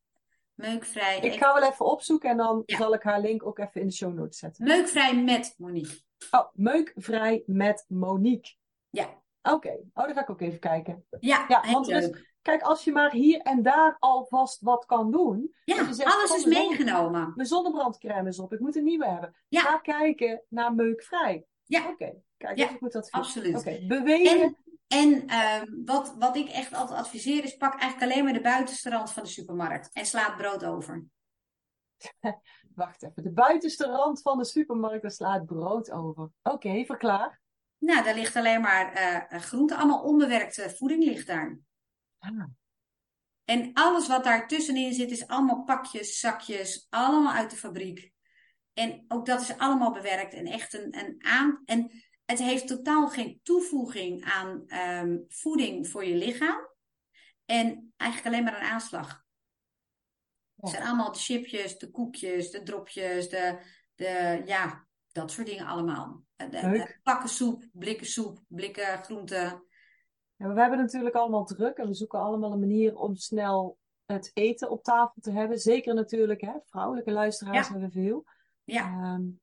[0.56, 1.18] Meukvrij.
[1.20, 3.92] Ik ga wel even opzoeken en dan zal ik haar link ook even in de
[3.92, 4.64] show notes zetten.
[4.64, 6.00] Meukvrij met Monique.
[6.30, 8.54] Oh, meukvrij met Monique.
[8.90, 9.22] Ja.
[9.42, 11.06] Oké, oh, dan ga ik ook even kijken.
[11.20, 12.34] Ja, ja want leuk.
[12.42, 15.54] kijk, als je maar hier en daar alvast wat kan doen.
[15.64, 17.32] Ja, alles is meegenomen.
[17.34, 19.36] Mijn zonnebrandcrème is op, ik moet een nieuwe hebben.
[19.48, 19.60] Ja.
[19.60, 21.46] Ga kijken naar meukvrij.
[21.64, 21.88] Ja.
[21.88, 23.12] Oké, kijk, ja, goed advies.
[23.12, 23.56] Absoluut.
[23.56, 24.42] Oké, bewegen.
[24.42, 24.56] En
[24.88, 29.12] uh, wat, wat ik echt altijd adviseer is, pak eigenlijk alleen maar de buitenste rand
[29.12, 31.04] van de supermarkt en sla het brood over.
[32.74, 36.22] Wacht even, de buitenste rand van de supermarkt en sla het brood over.
[36.22, 37.40] Oké, okay, verklaar.
[37.78, 39.00] Nou, daar ligt alleen maar
[39.32, 41.58] uh, groente, allemaal onbewerkte voeding ligt daar.
[42.18, 42.44] Ah.
[43.44, 48.12] En alles wat daar tussenin zit is allemaal pakjes, zakjes, allemaal uit de fabriek.
[48.72, 51.62] En ook dat is allemaal bewerkt en echt een, een aan...
[51.64, 51.90] En
[52.26, 54.64] het heeft totaal geen toevoeging aan
[55.04, 56.68] um, voeding voor je lichaam.
[57.44, 59.24] En eigenlijk alleen maar een aanslag.
[60.56, 63.58] Het zijn allemaal de chipjes, de koekjes, de dropjes, de,
[63.94, 66.24] de, ja, dat soort dingen allemaal.
[66.36, 69.64] De, de, pakken soep, blikken soep, blikken groenten.
[70.36, 74.30] Ja, we hebben natuurlijk allemaal druk en we zoeken allemaal een manier om snel het
[74.34, 75.58] eten op tafel te hebben.
[75.58, 78.24] Zeker natuurlijk, hè, vrouwelijke luisteraars hebben veel.
[78.64, 79.14] Ja.
[79.14, 79.40] Um,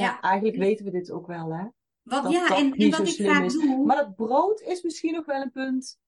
[0.00, 1.66] ja, eigenlijk weten we dit ook wel, hè?
[2.02, 3.84] Wat, ja, en, en wat ik vaak doe...
[3.84, 5.98] Maar dat brood is misschien nog wel een punt.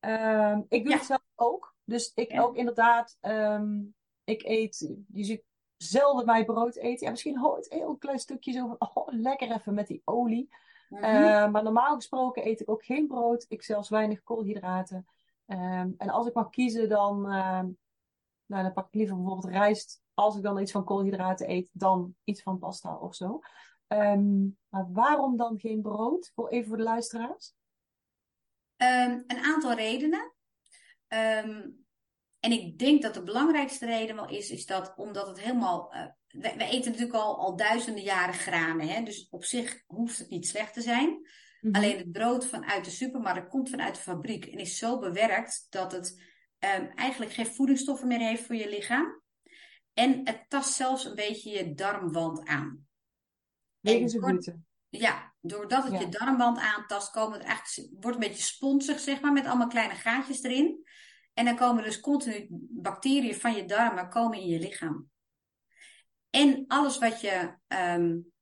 [0.00, 1.74] Um, ik doe het zelf ook.
[1.84, 5.44] Dus ik ook inderdaad, um, ik eet, je ziet
[5.76, 7.04] zelden mijn brood eten.
[7.04, 10.48] Ja, misschien ooit een heel klein stukje zo van, oh, lekker even met die olie.
[10.88, 11.50] Mm -hmm.
[11.50, 13.46] maar normaal gesproken eet ik ook geen brood.
[13.48, 15.06] Ik zelfs weinig koolhydraten.
[15.46, 17.20] Um, en als ik mag kiezen, dan,
[18.46, 20.02] nou, dan pak ik liever bijvoorbeeld rijst.
[20.16, 23.40] Als ik dan iets van koolhydraten eet, dan iets van pasta of zo.
[23.88, 26.32] Um, maar waarom dan geen brood?
[26.34, 27.54] Voor, even voor de luisteraars.
[28.76, 30.32] Um, een aantal redenen.
[31.08, 31.86] Um,
[32.40, 35.94] en ik denk dat de belangrijkste reden wel is, is dat omdat het helemaal.
[35.94, 38.88] Uh, we, we, eten natuurlijk al, al duizenden jaren granen.
[38.88, 39.02] Hè?
[39.02, 41.08] Dus op zich hoeft het niet slecht te zijn.
[41.08, 41.24] Mm
[41.60, 41.74] -hmm.
[41.74, 45.92] Alleen het brood vanuit de supermarkt komt vanuit de fabriek en is zo bewerkt dat
[45.92, 46.24] het
[46.94, 49.24] eigenlijk geen voedingsstoffen meer heeft voor je lichaam.
[49.98, 52.86] En het tast zelfs een beetje je darmwand aan.
[53.80, 54.66] Gluten.
[54.88, 56.00] Ja, doordat het ja.
[56.00, 59.94] je darmwand aantast, komen het eigenlijk, wordt een beetje sponsig, zeg maar, met allemaal kleine
[59.94, 60.84] gaatjes erin.
[61.34, 65.10] En dan komen dus continu bacteriën van je darmen komen in je lichaam.
[66.30, 67.54] En alles wat je.
[67.68, 68.32] Um,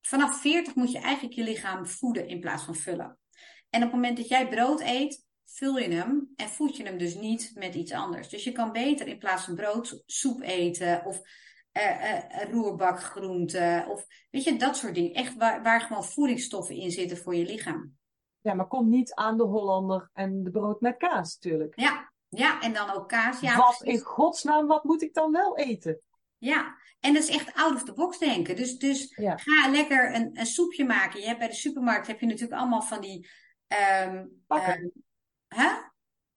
[0.00, 3.18] vanaf 40 moet je eigenlijk je lichaam voeden in plaats van vullen.
[3.70, 6.98] En op het moment dat jij brood eet, vul je hem en voed je hem
[6.98, 8.28] dus niet met iets anders.
[8.28, 11.20] Dus je kan beter in plaats van brood soep eten of
[11.72, 15.12] uh, uh, roerbakgroenten of weet je, dat soort dingen.
[15.12, 17.96] Echt waar, waar gewoon voedingsstoffen in zitten voor je lichaam.
[18.40, 21.80] Ja, maar kom niet aan de Hollander en de brood met kaas natuurlijk.
[21.80, 23.40] Ja, ja en dan ook kaas.
[23.40, 26.00] Ja, wat in godsnaam, wat moet ik dan wel eten?
[26.38, 28.56] Ja, en dat is echt out of the box denken.
[28.56, 29.36] Dus, dus ja.
[29.36, 31.20] ga lekker een, een soepje maken.
[31.20, 33.28] Je hebt bij de supermarkt heb je natuurlijk allemaal van die...
[34.06, 34.92] Um, Pakken.
[35.54, 35.76] Huh?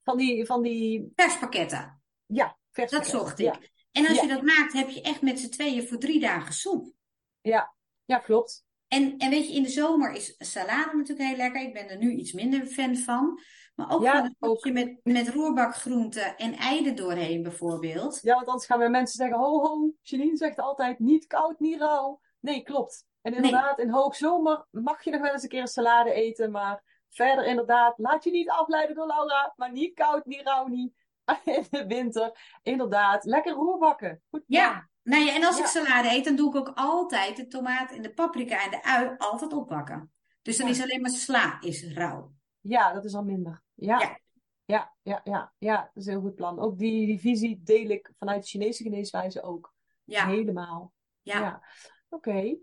[0.03, 1.11] Van die, van die...
[1.15, 2.01] Verspakketten.
[2.25, 3.45] Ja, Dat zocht ik.
[3.45, 3.59] Ja.
[3.91, 4.21] En als ja.
[4.21, 6.93] je dat maakt, heb je echt met z'n tweeën voor drie dagen soep.
[7.41, 7.73] Ja,
[8.05, 8.65] ja klopt.
[8.87, 11.61] En, en weet je, in de zomer is salade natuurlijk heel lekker.
[11.61, 13.39] Ik ben er nu iets minder fan van.
[13.75, 18.19] Maar ook ja, een soepje met, met roerbakgroenten en ei er doorheen bijvoorbeeld.
[18.21, 19.37] Ja, want anders gaan weer mensen zeggen...
[19.37, 22.21] Ho, ho, Janine zegt altijd niet koud, niet rauw.
[22.39, 23.05] Nee, klopt.
[23.21, 23.85] En inderdaad, nee.
[23.85, 26.51] in hoogzomer mag je nog wel eens een keer een salade eten.
[26.51, 29.53] Maar verder inderdaad, laat je niet afleiden door Laura.
[29.55, 30.93] Maar niet koud, niet rauw, niet.
[31.43, 32.57] in de winter.
[32.63, 34.21] Inderdaad, lekker roerbakken.
[34.29, 35.63] Goed ja, nou ja, en als ja.
[35.63, 38.83] ik salade eet, dan doe ik ook altijd de tomaat en de paprika en de
[38.83, 40.11] ui altijd opbakken.
[40.41, 40.71] Dus dan ja.
[40.73, 42.33] is alleen maar sla is rauw.
[42.59, 43.63] Ja, dat is al minder.
[43.73, 43.99] Ja.
[43.99, 44.19] ja.
[44.67, 46.59] Ja, ja, ja, ja, dat is een heel goed plan.
[46.59, 49.73] Ook die, die visie deel ik vanuit de Chinese geneeswijze ook.
[50.03, 50.27] Ja.
[50.27, 50.93] Helemaal.
[51.21, 51.39] Ja.
[51.39, 51.63] ja.
[52.09, 52.29] Oké.
[52.29, 52.59] Okay.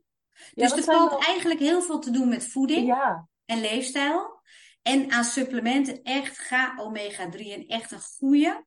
[0.54, 3.28] Dus er valt eigenlijk heel veel te doen met voeding ja.
[3.44, 4.40] En leefstijl.
[4.82, 8.66] En aan supplementen echt, ga omega-3 en echt een goede.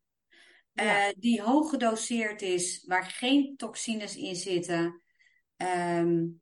[0.74, 1.08] Ja.
[1.08, 5.02] Uh, die hoog gedoseerd is, waar geen toxines in zitten.
[5.58, 6.42] Um,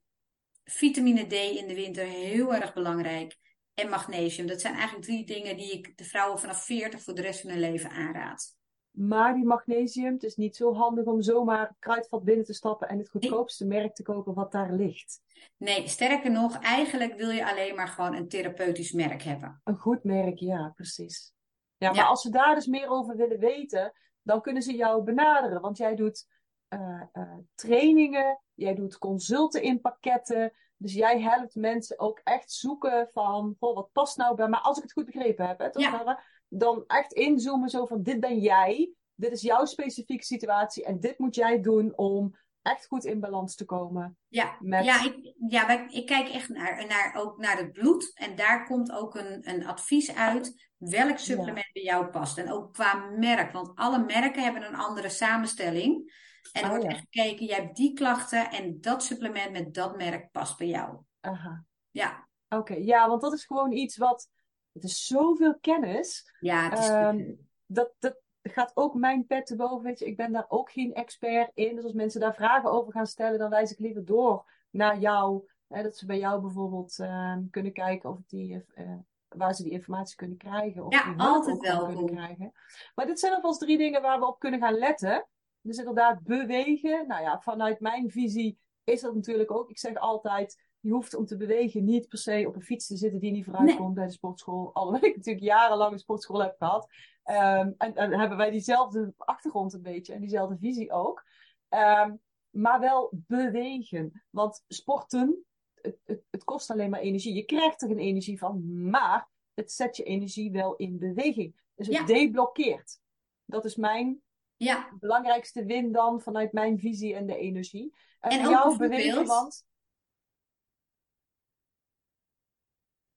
[0.64, 3.36] vitamine D in de winter, heel erg belangrijk.
[3.74, 4.46] En magnesium.
[4.46, 7.50] Dat zijn eigenlijk drie dingen die ik de vrouwen vanaf 40 voor de rest van
[7.50, 8.56] hun leven aanraad.
[8.94, 12.98] Maar die magnesium, het is niet zo handig om zomaar kruidvat binnen te stappen en
[12.98, 15.20] het goedkoopste merk te kopen wat daar ligt.
[15.56, 19.60] Nee, sterker nog, eigenlijk wil je alleen maar gewoon een therapeutisch merk hebben.
[19.64, 21.32] Een goed merk, ja, precies.
[21.76, 22.06] Ja, maar ja.
[22.06, 25.60] als ze daar dus meer over willen weten, dan kunnen ze jou benaderen.
[25.60, 26.26] Want jij doet
[26.68, 30.52] uh, uh, trainingen, jij doet consulten in pakketten.
[30.76, 34.60] Dus jij helpt mensen ook echt zoeken van, goh, wat past nou bij mij?
[34.60, 35.82] Als ik het goed begrepen heb, hè, toch?
[35.82, 36.22] Ja.
[36.58, 41.18] Dan echt inzoomen zo van, dit ben jij, dit is jouw specifieke situatie en dit
[41.18, 44.16] moet jij doen om echt goed in balans te komen.
[44.28, 44.84] Ja, met...
[44.84, 48.10] ja, ik, ja wij, ik kijk echt naar, naar, ook naar het bloed.
[48.14, 51.72] En daar komt ook een, een advies uit welk supplement ja.
[51.72, 52.38] bij jou past.
[52.38, 56.22] En ook qua merk, want alle merken hebben een andere samenstelling.
[56.52, 56.90] En er oh, wordt ja.
[56.90, 60.98] echt gekeken, jij hebt die klachten en dat supplement met dat merk past bij jou.
[61.20, 61.64] Aha.
[61.90, 62.28] Ja.
[62.48, 62.84] Oké, okay.
[62.84, 64.28] ja, want dat is gewoon iets wat.
[64.74, 66.34] Het is zoveel kennis.
[66.40, 69.82] Ja, het is um, dat, dat, gaat ook mijn pet te boven.
[69.82, 71.74] Weet je, ik ben daar ook geen expert in.
[71.74, 75.48] Dus als mensen daar vragen over gaan stellen, dan wijs ik liever door naar jou.
[75.68, 78.94] Hè, dat ze bij jou bijvoorbeeld uh, kunnen kijken of die, uh,
[79.28, 80.84] waar ze die informatie kunnen krijgen.
[80.84, 81.86] Of ja, altijd wel.
[81.86, 82.52] Kunnen krijgen.
[82.94, 85.26] Maar dit zijn alvast drie dingen waar we op kunnen gaan letten.
[85.60, 87.06] Dus inderdaad, bewegen.
[87.06, 89.70] Nou ja, vanuit mijn visie is dat natuurlijk ook.
[89.70, 92.96] Ik zeg altijd, je hoeft om te bewegen niet per se op een fiets te
[92.96, 93.76] zitten die niet vooruit nee.
[93.76, 94.70] komt bij de sportschool.
[94.74, 96.88] Alhoewel ik natuurlijk jarenlang een sportschool heb gehad.
[97.24, 101.24] Um, en, en, hebben wij diezelfde achtergrond een beetje en diezelfde visie ook.
[101.68, 102.20] Um,
[102.50, 104.24] maar wel bewegen.
[104.30, 105.44] Want sporten,
[105.74, 107.34] het, het, het kost alleen maar energie.
[107.34, 111.60] Je krijgt er geen energie van, maar het zet je energie wel in beweging.
[111.74, 113.00] Dus het deblokkeert.
[113.44, 114.22] Dat is mijn
[114.56, 114.92] ja.
[115.00, 117.94] belangrijkste win dan vanuit mijn visie en de energie.
[118.20, 119.64] En, en jouw beweging, want...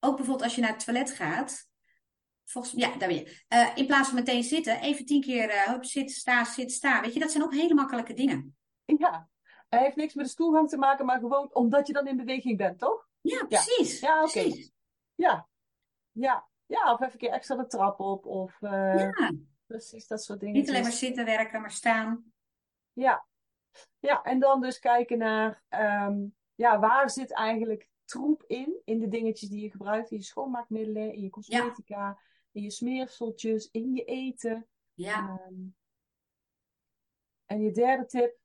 [0.07, 1.69] Ook bijvoorbeeld als je naar het toilet gaat.
[2.43, 3.43] Volgens, ja, daar ben je.
[3.53, 7.01] Uh, in plaats van meteen zitten, even tien keer uh, hup, zit, sta, zit, sta.
[7.01, 8.57] Weet je, dat zijn ook hele makkelijke dingen.
[8.85, 9.29] Ja,
[9.69, 12.57] het heeft niks met de stoelgang te maken, maar gewoon omdat je dan in beweging
[12.57, 13.07] bent, toch?
[13.21, 13.99] Ja, precies.
[13.99, 14.51] Ja, oké.
[15.15, 15.47] Ja.
[16.11, 16.93] ja, ja.
[16.93, 18.25] Of even een keer extra de trap op.
[18.25, 19.31] Of, uh, ja.
[19.65, 20.55] Precies, dat soort dingen.
[20.55, 22.33] Niet alleen maar zitten werken, maar staan.
[22.93, 23.25] Ja,
[23.99, 29.07] ja en dan dus kijken naar um, ja, waar zit eigenlijk troep in, in de
[29.07, 32.19] dingetjes die je gebruikt, in je schoonmaakmiddelen, in je cosmetica,
[32.51, 34.67] in je smeerseltjes, in je eten.
[34.93, 35.41] Ja.
[35.49, 35.75] Um,
[37.45, 38.37] en je derde tip,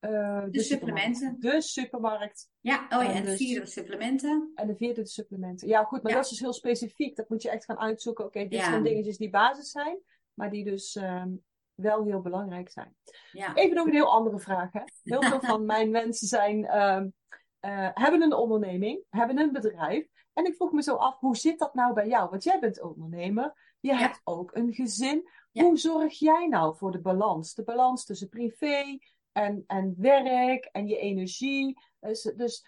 [0.00, 1.36] uh, de, de supplementen.
[1.40, 2.50] De supermarkt.
[2.60, 4.50] Ja, oh ja, en, de dus, vierde de supplementen.
[4.54, 5.68] En de vierde de supplementen.
[5.68, 7.16] Ja, goed, maar dat is dus heel specifiek.
[7.16, 8.24] Dat moet je echt gaan uitzoeken.
[8.24, 10.00] Oké, dit zijn dingetjes die basis zijn
[10.36, 12.96] maar die dus um, wel heel belangrijk zijn.
[13.32, 13.54] Ja.
[13.54, 14.72] Even nog een heel andere vraag.
[14.72, 14.82] Hè?
[15.02, 17.14] Heel veel van mijn mensen zijn, um,
[17.60, 20.08] uh, hebben een onderneming, hebben een bedrijf.
[20.32, 22.30] En ik vroeg me zo af, hoe zit dat nou bij jou?
[22.30, 23.98] Want jij bent ondernemer, je ja.
[23.98, 25.28] hebt ook een gezin.
[25.52, 25.62] Ja.
[25.62, 27.54] Hoe zorg jij nou voor de balans?
[27.54, 28.98] De balans tussen privé
[29.32, 31.80] en, en werk en je energie.
[32.00, 32.66] Dus, dus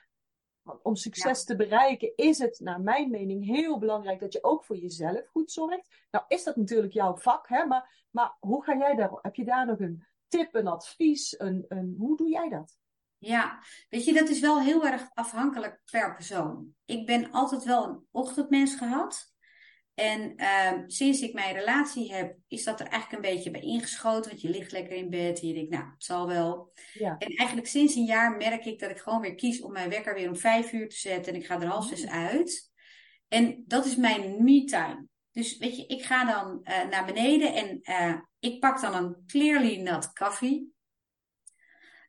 [0.82, 4.76] om succes te bereiken is het, naar mijn mening, heel belangrijk dat je ook voor
[4.76, 6.06] jezelf goed zorgt.
[6.10, 7.64] Nou is dat natuurlijk jouw vak, hè?
[7.64, 9.18] Maar, maar hoe ga jij daar?
[9.22, 11.40] Heb je daar nog een tip, een advies?
[11.40, 12.78] Een, een, hoe doe jij dat?
[13.18, 16.74] Ja, weet je, dat is wel heel erg afhankelijk per persoon.
[16.84, 19.32] Ik ben altijd wel een ochtendmens gehad.
[19.94, 24.30] En uh, sinds ik mijn relatie heb, is dat er eigenlijk een beetje bij ingeschoten.
[24.30, 26.72] Want je ligt lekker in bed en je denkt, nou, het zal wel.
[26.92, 27.16] Ja.
[27.18, 30.14] En eigenlijk sinds een jaar merk ik dat ik gewoon weer kies om mijn wekker
[30.14, 31.32] weer om vijf uur te zetten.
[31.32, 32.70] En ik ga er half zes uit.
[33.28, 35.06] En dat is mijn me-time.
[35.32, 39.16] Dus weet je, ik ga dan uh, naar beneden en uh, ik pak dan een
[39.26, 40.72] clearly nut koffie.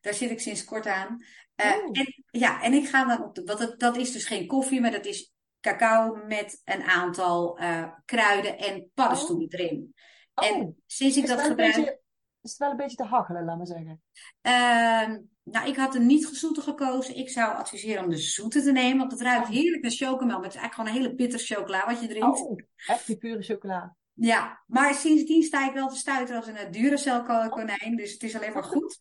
[0.00, 1.24] Daar zit ik sinds kort aan.
[1.56, 3.44] Uh, en, ja, en ik ga dan op de.
[3.44, 7.92] Want dat, dat is dus geen koffie, maar dat is cacao met een aantal uh,
[8.04, 9.60] kruiden en paddenstoelen oh.
[9.60, 9.94] erin.
[10.34, 10.46] Oh.
[10.46, 11.74] En sinds ik dat gebruik.
[11.74, 12.00] Beetje,
[12.42, 14.02] is het wel een beetje te hachelen, laat maar zeggen?
[14.42, 17.16] Uh, nou, ik had een niet gezoete gekozen.
[17.16, 19.52] Ik zou adviseren om de zoete te nemen, want het ruikt oh.
[19.52, 20.36] heerlijk naar chocomel.
[20.36, 22.40] Maar het is eigenlijk gewoon een hele bitter chocola wat je drinkt.
[22.40, 23.96] Oh, echt die pure chocola.
[24.12, 27.96] Ja, maar sindsdien sta ik wel te stuiten als een Duracell konijn.
[27.96, 29.00] Dus het is alleen maar goed.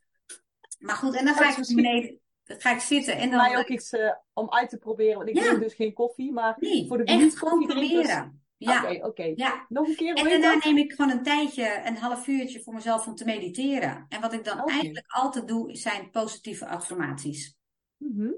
[0.79, 2.19] Maar goed, en dan ga ik beneden
[2.57, 3.17] ga ik zitten.
[3.17, 3.39] En dan...
[3.39, 5.17] mij ook iets uh, om uit te proberen.
[5.17, 5.41] Want ik ja.
[5.41, 8.43] drink dus geen koffie, maar nee, voor de echt gewoon proberen.
[8.57, 8.83] Ja.
[8.83, 9.31] Oké, oké.
[9.35, 9.65] Ja.
[9.69, 10.13] Nog een keer.
[10.13, 14.05] En daarna neem ik gewoon een tijdje, een half uurtje voor mezelf om te mediteren.
[14.09, 14.73] En wat ik dan okay.
[14.73, 17.55] eigenlijk altijd doe, zijn positieve affirmaties.
[17.97, 18.35] Mm -hmm.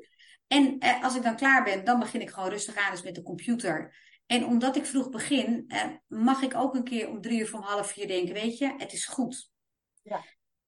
[0.47, 3.15] En eh, als ik dan klaar ben, dan begin ik gewoon rustig aan eens met
[3.15, 3.95] de computer.
[4.25, 7.53] En omdat ik vroeg begin, eh, mag ik ook een keer om drie uur of
[7.53, 9.51] om half vier denken, weet je, het is goed.
[10.01, 10.23] Ja.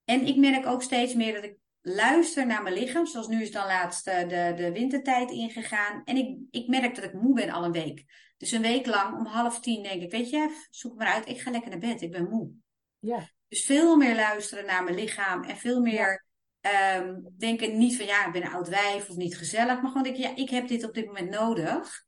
[0.06, 3.06] En ik merk ook steeds meer dat ik luister naar mijn lichaam.
[3.06, 6.02] Zoals nu is dan laatst uh, de, de wintertijd ingegaan.
[6.04, 8.06] En ik, ik merk dat ik moe ben al een week.
[8.38, 11.28] Dus een week lang om half tien denk ik, weet je, zoek maar uit.
[11.28, 12.02] Ik ga lekker naar bed.
[12.02, 12.52] Ik ben moe.
[13.00, 13.30] Ja.
[13.48, 15.44] Dus veel meer luisteren naar mijn lichaam.
[15.44, 16.26] En veel meer
[16.60, 16.96] ja.
[16.96, 19.82] um, denken niet van, ja, ik ben een oud wijf of niet gezellig.
[19.82, 22.06] Maar gewoon denken, ja, ik heb dit op dit moment nodig.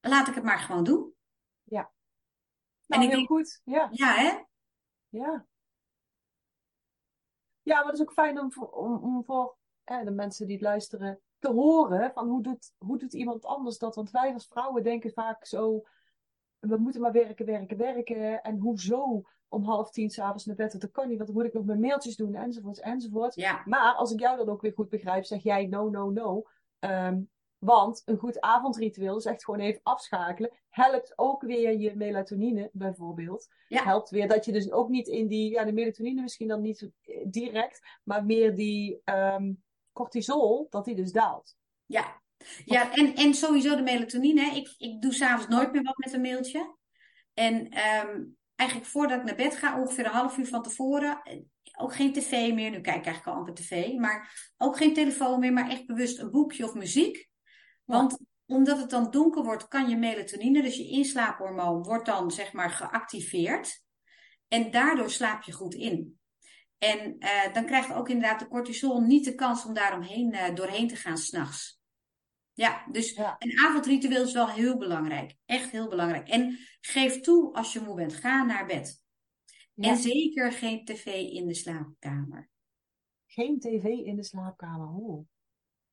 [0.00, 1.14] Laat ik het maar gewoon doen.
[1.62, 1.92] Ja.
[2.86, 3.60] Nou, en ik heel denk, goed.
[3.64, 3.88] Ja.
[3.90, 4.38] Ja, hè?
[5.08, 5.46] Ja.
[7.70, 10.64] Ja, maar het is ook fijn om voor, om, om voor de mensen die het
[10.64, 13.94] luisteren te horen van hoe doet, hoe doet iemand anders dat?
[13.94, 15.86] Want wij als vrouwen denken vaak zo,
[16.58, 18.42] we moeten maar werken, werken, werken.
[18.42, 20.80] En hoezo om half tien s'avonds naar bed?
[20.80, 23.34] Dat kan niet, want dan moet ik nog mijn mailtjes doen enzovoort enzovoort.
[23.34, 23.62] Ja.
[23.64, 26.42] Maar als ik jou dan ook weer goed begrijp, zeg jij no, no, no.
[26.80, 27.30] Um,
[27.60, 30.50] want een goed avondritueel is echt gewoon even afschakelen.
[30.68, 33.48] Helpt ook weer je melatonine bijvoorbeeld.
[33.68, 33.84] Ja.
[33.84, 36.90] Helpt weer dat je dus ook niet in die, ja de melatonine misschien dan niet
[37.24, 41.56] direct, maar meer die um, cortisol, dat die dus daalt.
[41.86, 42.20] Ja,
[42.64, 44.56] ja en, en sowieso de melatonine.
[44.56, 46.76] Ik, ik doe s'avonds nooit meer wat met een mailtje.
[47.34, 47.54] En
[48.06, 51.22] um, eigenlijk voordat ik naar bed ga, ongeveer een half uur van tevoren,
[51.78, 52.70] ook geen tv meer.
[52.70, 56.18] Nu kijk ik eigenlijk al amper tv, maar ook geen telefoon meer, maar echt bewust
[56.18, 57.29] een boekje of muziek.
[57.90, 62.52] Want omdat het dan donker wordt, kan je melatonine, dus je inslaaphormoon, wordt dan zeg
[62.52, 63.84] maar geactiveerd.
[64.48, 66.18] En daardoor slaap je goed in.
[66.78, 70.88] En uh, dan krijgt ook inderdaad de cortisol niet de kans om daaromheen uh, doorheen
[70.88, 71.80] te gaan s'nachts.
[72.52, 73.36] Ja, dus ja.
[73.38, 75.36] een avondritueel is wel heel belangrijk.
[75.46, 76.28] Echt heel belangrijk.
[76.28, 78.14] En geef toe als je moe bent.
[78.14, 79.02] Ga naar bed.
[79.74, 79.90] Ja.
[79.90, 82.50] En zeker geen tv in de slaapkamer.
[83.26, 84.88] Geen tv in de slaapkamer.
[84.88, 85.26] Oh.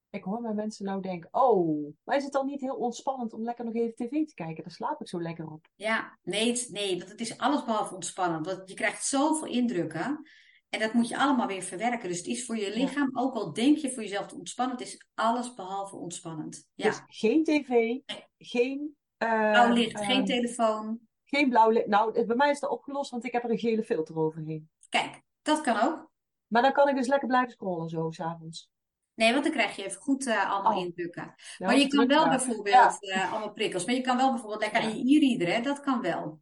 [0.10, 3.43] Ik hoor mijn mensen nou denken, oh, maar is het dan niet heel ontspannend om
[3.43, 4.64] lekker nog even tv te kijken?
[4.64, 5.68] Daar slaap ik zo lekker op.
[5.76, 8.45] Ja, nee, nee, want het is alles behalve ontspannend.
[8.45, 10.22] Want je krijgt zoveel indrukken.
[10.70, 12.10] En dat moet je allemaal weer verwerken.
[12.10, 14.88] Dus het is voor je lichaam, ook al denk je voor jezelf te ontspannen, het
[14.88, 16.68] is alles behalve ontspannend.
[16.74, 16.89] Ja.
[16.89, 17.99] Dus geen tv,
[18.38, 18.95] geen...
[19.24, 20.99] Uh, blauw licht, geen telefoon.
[21.24, 21.88] Geen blauw licht.
[21.88, 24.70] Nou, bij mij is dat opgelost, want ik heb er een gele filter overheen.
[24.89, 26.12] Kijk, dat kan ook.
[26.47, 28.70] Maar dan kan ik dus lekker blijven scrollen zo, s'avonds.
[29.18, 30.84] Nee, want dan krijg je even goed uh, allemaal oh.
[30.84, 31.36] indrukken.
[31.57, 34.97] maar je kan wel bijvoorbeeld, uh, allemaal prikkels, maar je kan wel bijvoorbeeld lekker aan
[34.97, 35.61] je e-reader, hè?
[35.61, 36.41] dat kan wel.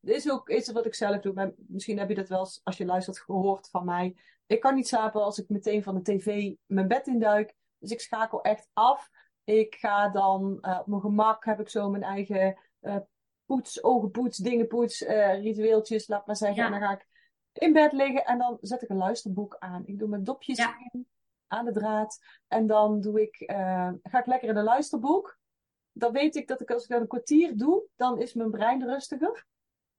[0.00, 1.32] Dit is ook iets wat ik zelf doe.
[1.32, 4.16] Maar misschien heb je dat wel als je luistert gehoord van mij.
[4.46, 7.54] Ik kan niet slapen als ik meteen van de tv mijn bed induik.
[7.78, 9.10] Dus ik schakel echt af.
[9.44, 12.58] Ik ga dan uh, op mijn gemak, heb ik zo mijn eigen
[13.44, 15.00] poets, ogenpoets, dingenpoets,
[15.40, 16.64] ritueeltjes, laat maar zeggen.
[16.64, 17.06] En dan ga ik
[17.52, 19.82] in bed liggen en dan zet ik een luisterboek aan.
[19.86, 21.06] Ik doe mijn dopjes in
[21.46, 22.18] aan de draad.
[22.48, 25.38] En dan doe ik, uh, ga ik lekker in een luisterboek.
[25.92, 28.84] Dan weet ik dat ik als ik dat een kwartier doe, dan is mijn brein
[28.84, 29.46] rustiger.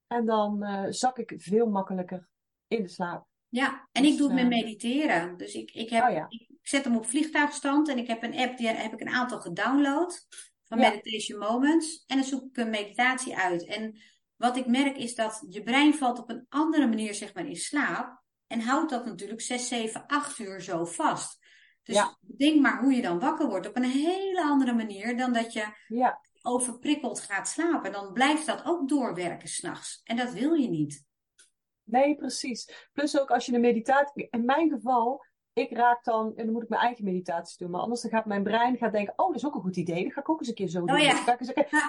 [0.07, 2.29] En dan uh, zak ik veel makkelijker
[2.67, 3.27] in de slaap.
[3.49, 5.37] Ja, en dus, ik doe het met eh, mediteren.
[5.37, 6.25] Dus ik, ik, heb, oh ja.
[6.29, 9.39] ik zet hem op vliegtuigstand en ik heb een app, die heb ik een aantal
[9.39, 10.25] gedownload
[10.63, 10.89] van ja.
[10.89, 12.03] Meditation Moments.
[12.07, 13.65] En dan zoek ik een meditatie uit.
[13.65, 14.01] En
[14.35, 17.55] wat ik merk is dat je brein valt op een andere manier zeg maar in
[17.55, 18.25] slaap.
[18.47, 21.45] En houdt dat natuurlijk 6, 7, 8 uur zo vast.
[21.83, 22.17] Dus ja.
[22.19, 25.65] denk maar hoe je dan wakker wordt op een hele andere manier dan dat je
[25.87, 26.21] ja.
[26.41, 27.91] overprikkeld gaat slapen.
[27.91, 30.01] Dan blijft dat ook doorwerken s'nachts.
[30.03, 31.05] En dat wil je niet.
[31.83, 32.89] Nee, precies.
[32.93, 34.27] Plus ook als je een meditatie.
[34.29, 35.25] In mijn geval
[35.58, 37.72] ik raak dan, en dan moet ik mijn eigen meditatie doen.
[37.72, 40.03] Maar anders dan gaat mijn brein gaat denken, oh, dat is ook een goed idee.
[40.03, 40.95] Dat ga ik ook eens een keer zo doen.
[40.95, 41.36] Oh, ja.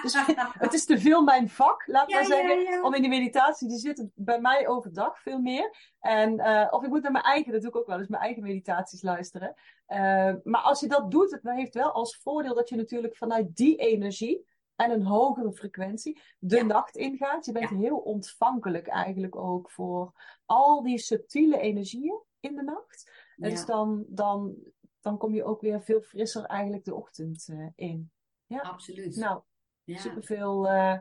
[0.01, 0.15] dus,
[0.59, 3.67] het is te veel mijn vak, laat maar zeggen, om in die meditatie.
[3.67, 5.93] Die zit bij mij overdag veel meer.
[5.99, 8.23] En, uh, of ik moet naar mijn eigen, dat doe ik ook wel eens, mijn
[8.23, 9.53] eigen meditaties luisteren.
[9.87, 9.97] Uh,
[10.43, 13.75] maar als je dat doet, het heeft wel als voordeel dat je natuurlijk vanuit die
[13.75, 17.45] energie en een hogere frequentie de nacht ingaat.
[17.45, 20.13] Je bent heel ontvankelijk eigenlijk ook voor
[20.45, 23.18] al die subtiele energieën in de nacht.
[23.39, 24.55] Dus dan, dan,
[24.99, 28.11] dan kom je ook weer veel frisser eigenlijk de ochtend uh, in.
[28.45, 29.15] Ja, absoluut.
[29.15, 29.41] Nou,
[29.83, 29.99] ja.
[29.99, 30.97] superveel, uh,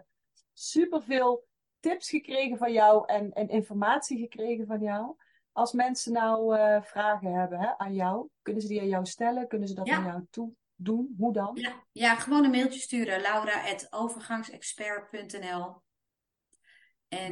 [0.53, 1.47] superveel
[1.81, 5.17] tips gekregen van jou en, en informatie gekregen van jou.
[5.53, 9.49] Als mensen nou uh, vragen hebben hè, aan jou, kunnen ze die aan jou stellen?
[9.49, 9.97] Kunnen ze dat ja.
[9.97, 11.15] aan jou toe doen?
[11.19, 11.51] Hoe dan?
[11.55, 13.21] Ja, ja gewoon een mailtje sturen.
[13.21, 15.83] Laura.overgangsexpert.nl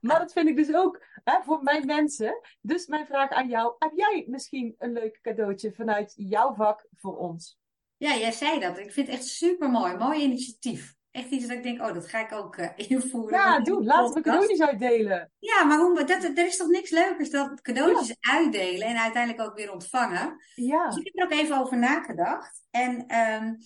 [0.02, 2.40] maar dat vind ik dus ook hè, voor mijn mensen.
[2.62, 3.76] Dus mijn vraag aan jou.
[3.80, 7.60] Heb jij misschien een leuk cadeautje vanuit jouw vak voor ons?
[7.98, 8.78] Ja, jij zei dat.
[8.78, 9.98] Ik vind het echt super mooi.
[9.98, 10.98] Mooi initiatief.
[11.12, 13.40] Echt iets dat ik denk, oh, dat ga ik ook uh, invoeren.
[13.40, 13.84] Ja, doe.
[13.84, 15.32] Laten we cadeautjes uitdelen.
[15.40, 19.56] Ja, maar hoe, dat, er is toch niks leukers dan cadeautjes uitdelen en uiteindelijk ook
[19.56, 20.36] weer ontvangen.
[20.56, 20.88] Ja.
[20.88, 22.64] Dus ik heb er ook even over nagedacht.
[22.70, 23.58] En um,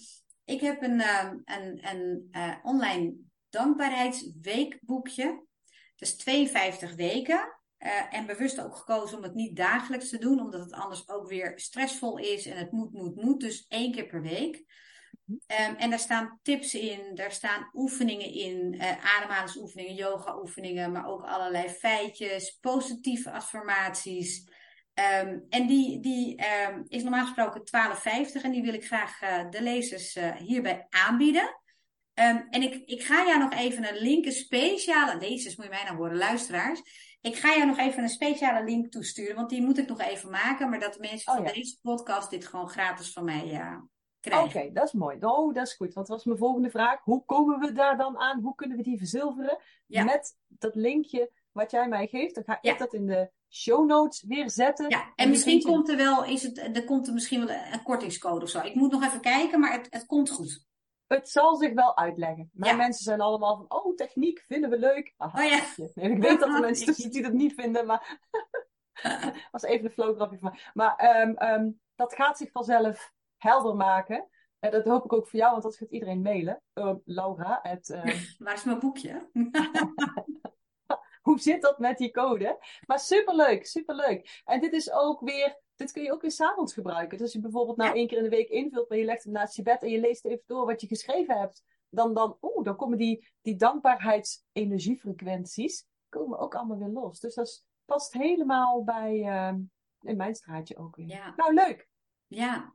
[0.46, 3.14] ik heb een, um, een, een uh, online
[3.50, 5.46] dankbaarheidsweekboekje.
[5.96, 7.62] Dus 52 weken.
[7.80, 11.28] Uh, en bewust ook gekozen om het niet dagelijks te doen, omdat het anders ook
[11.28, 13.40] weer stressvol is en het moet, moet, moet.
[13.40, 14.64] Dus één keer per week.
[15.28, 21.24] Um, en daar staan tips in, daar staan oefeningen in, uh, ademhalingsoefeningen, yoga-oefeningen, maar ook
[21.26, 24.52] allerlei feitjes, positieve affirmaties.
[24.96, 27.62] Um, en die, die um, is normaal gesproken
[28.38, 31.62] 12,50 en die wil ik graag uh, de lezers uh, hierbij aanbieden.
[32.14, 35.72] Um, en ik, ik ga jou nog even een link, een speciale, lezers moet je
[35.72, 36.82] mij nou horen, luisteraars.
[37.22, 40.30] Ik ga jou nog even een speciale link toesturen, want die moet ik nog even
[40.30, 40.70] maken.
[40.70, 41.54] Maar dat de mensen oh, van ja.
[41.54, 43.78] deze podcast dit gewoon gratis van mij uh,
[44.20, 44.62] krijgen.
[44.62, 45.18] Oké, dat is mooi.
[45.20, 45.94] Oh, dat is goed.
[45.94, 47.04] Wat was mijn volgende vraag?
[47.04, 48.42] Hoe komen we daar dan aan?
[48.42, 49.58] Hoe kunnen we die verzilveren?
[49.86, 50.04] Ja.
[50.04, 52.36] Met dat linkje wat jij mij geeft.
[52.36, 54.90] Dan ga ik dat in de show notes weer zetten.
[54.90, 57.84] Ja, en, en misschien komt er wel, is het, er komt er misschien wel een
[57.84, 58.60] kortingscode of zo.
[58.60, 60.66] Ik moet nog even kijken, maar het, het komt goed.
[61.08, 62.50] Het zal zich wel uitleggen.
[62.54, 65.14] Mijn mensen zijn allemaal van, oh, techniek vinden we leuk.
[65.18, 65.64] Aha, oh ja.
[65.94, 68.20] Nee, ik weet dat er mensen tussen die dat niet vinden, maar
[69.52, 70.62] was even een flow grapje van mij.
[70.74, 74.28] Maar um, um, dat gaat zich vanzelf helder maken.
[74.60, 76.62] En dat hoop ik ook voor jou, want dat gaat iedereen mailen.
[76.74, 78.22] Uh, Laura, het, uh...
[78.46, 79.30] Waar is mijn boekje?
[81.28, 82.58] hoe zit dat met die code?
[82.86, 84.42] Maar superleuk, superleuk.
[84.46, 87.10] En dit is ook weer dit kun je ook weer s'avonds gebruiken.
[87.10, 89.34] Dus als je bijvoorbeeld nou één keer in de week invult, maar je legt hem
[89.34, 92.64] naast je bed en je leest even door wat je geschreven hebt, dan, dan, oeh,
[92.64, 97.20] dan komen die, die dankbaarheidsenergiefrequenties komen ook allemaal weer los.
[97.20, 99.54] Dus dat past helemaal bij uh,
[100.02, 101.08] in mijn straatje ook weer.
[101.08, 101.34] Ja.
[101.36, 101.88] Nou, leuk.
[102.28, 102.74] Ja.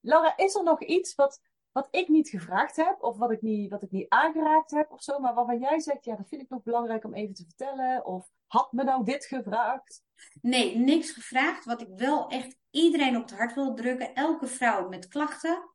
[0.00, 1.40] Laura, is er nog iets wat,
[1.72, 5.02] wat ik niet gevraagd heb, of wat ik, niet, wat ik niet aangeraakt heb of
[5.02, 8.04] zo, maar waarvan jij zegt, ja, dat vind ik nog belangrijk om even te vertellen,
[8.04, 10.02] of had me nou dit gevraagd?
[10.40, 11.64] Nee, niks gevraagd.
[11.64, 15.70] Wat ik wel echt iedereen op het hart wil drukken, elke vrouw met klachten,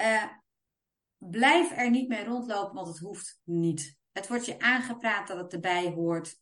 [0.00, 0.24] uh,
[1.16, 3.98] blijf er niet mee rondlopen, want het hoeft niet.
[4.12, 6.40] Het wordt je aangepraat dat het erbij hoort.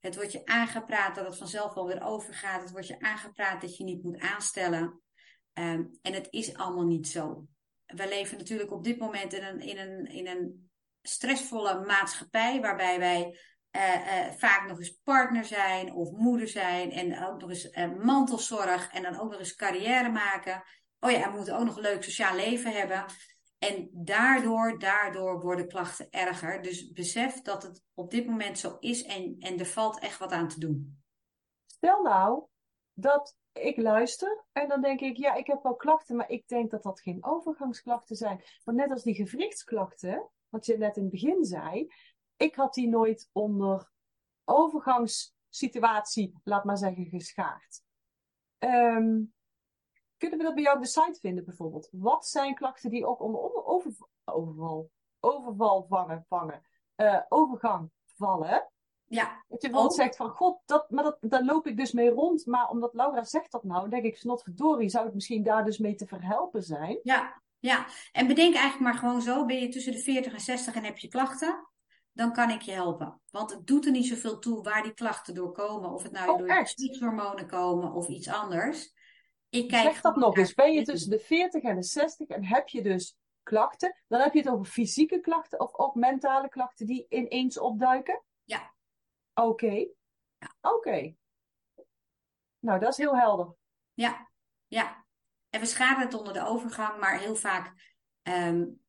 [0.00, 2.62] Het wordt je aangepraat dat het vanzelf wel weer overgaat.
[2.62, 5.00] Het wordt je aangepraat dat je niet moet aanstellen.
[5.52, 7.46] Um, en het is allemaal niet zo.
[7.86, 10.70] We leven natuurlijk op dit moment in een, in een, in een
[11.02, 13.38] stressvolle maatschappij, waarbij wij
[13.76, 17.92] uh, uh, vaak nog eens partner zijn of moeder zijn en ook nog eens uh,
[17.92, 20.62] mantelzorg en dan ook nog eens carrière maken.
[21.00, 23.04] Oh ja, en we moeten ook nog een leuk sociaal leven hebben.
[23.58, 26.62] En daardoor, daardoor worden klachten erger.
[26.62, 30.32] Dus besef dat het op dit moment zo is en, en er valt echt wat
[30.32, 31.02] aan te doen.
[31.66, 32.44] Stel nou
[32.92, 36.70] dat ik luister en dan denk ik, ja, ik heb wel klachten, maar ik denk
[36.70, 38.44] dat dat geen overgangsklachten zijn.
[38.64, 41.92] Want net als die gewrichtsklachten, wat je net in het begin zei,
[42.36, 43.90] ik had die nooit onder
[44.44, 47.82] overgangssituatie, laat maar zeggen, geschaard.
[48.58, 49.34] Um,
[50.16, 51.88] kunnen we dat bij jou op de site vinden bijvoorbeeld?
[51.92, 53.92] Wat zijn klachten die ook onder, onder over,
[54.24, 54.90] overval,
[55.20, 56.62] overval vangen, vangen
[56.96, 58.70] uh, overgang vallen?
[59.08, 59.44] Ja.
[59.48, 62.46] Dat je bijvoorbeeld zegt van, god, dat, maar dat, daar loop ik dus mee rond.
[62.46, 65.94] Maar omdat Laura zegt dat nou, denk ik, snotverdorie, zou het misschien daar dus mee
[65.94, 66.98] te verhelpen zijn?
[67.02, 67.86] Ja, ja.
[68.12, 70.98] En bedenk eigenlijk maar gewoon zo, ben je tussen de 40 en 60 en heb
[70.98, 71.68] je klachten?
[72.12, 73.20] Dan kan ik je helpen.
[73.30, 75.90] Want het doet er niet zoveel toe waar die klachten door komen.
[75.90, 76.66] Of het nou oh, door
[76.98, 78.94] hormonen komen of iets anders.
[79.48, 80.54] Ik kijk zeg dat nog eens.
[80.54, 84.32] Ben je tussen de 40 en de 60 en heb je dus klachten, dan heb
[84.32, 88.22] je het over fysieke klachten of ook mentale klachten die ineens opduiken?
[88.44, 88.74] Ja.
[89.36, 89.48] Oké.
[89.48, 89.94] Okay.
[90.60, 90.76] Oké.
[90.76, 91.16] Okay.
[92.58, 93.54] Nou, dat is heel helder.
[93.94, 94.30] Ja,
[94.66, 95.04] ja.
[95.50, 98.80] En we schaden het onder de overgang, maar heel vaak um,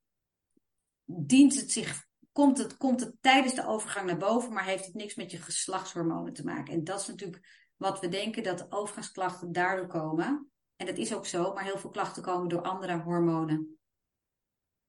[1.04, 4.93] dient het zich, komt het, komt het tijdens de overgang naar boven, maar heeft het
[4.93, 6.74] niks met je geslachtshormonen te maken.
[6.74, 10.52] En dat is natuurlijk wat we denken dat overgangsklachten daardoor komen.
[10.76, 13.80] En dat is ook zo, maar heel veel klachten komen door andere hormonen.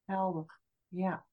[0.05, 1.27] Helder, ja.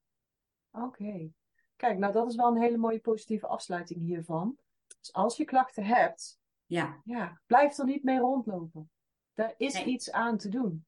[0.72, 1.32] Oké.
[1.76, 4.58] Kijk, nou dat is wel een hele mooie positieve afsluiting hiervan.
[5.00, 7.02] Dus als je klachten hebt, ja.
[7.04, 8.90] Ja, blijf er niet mee rondlopen.
[9.34, 9.86] Daar is nee.
[9.86, 10.86] iets aan te doen.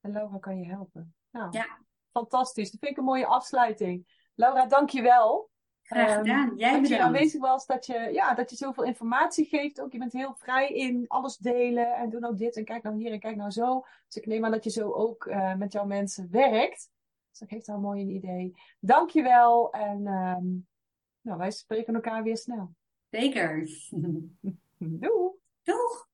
[0.00, 1.14] En Laura kan je helpen.
[1.30, 1.78] Nou, ja.
[2.12, 2.70] fantastisch.
[2.70, 4.28] Dat vind ik een mooie afsluiting.
[4.34, 5.50] Laura, dank je wel.
[5.82, 6.48] Graag gedaan.
[6.48, 9.80] Um, Jij dat je aanwezig was, dat je, ja, dat je zoveel informatie geeft.
[9.80, 12.96] Ook je bent heel vrij in alles delen en doe nou dit en kijk nou
[12.96, 13.84] hier en kijk nou zo.
[14.06, 16.90] Dus ik neem aan dat je zo ook uh, met jouw mensen werkt.
[17.32, 18.54] Dus dat geeft al mooi een idee.
[18.80, 20.66] Dank je wel en um,
[21.20, 22.74] nou, wij spreken elkaar weer snel.
[23.10, 23.68] Zeker.
[24.78, 25.32] Doeg.
[25.62, 26.08] Doeg.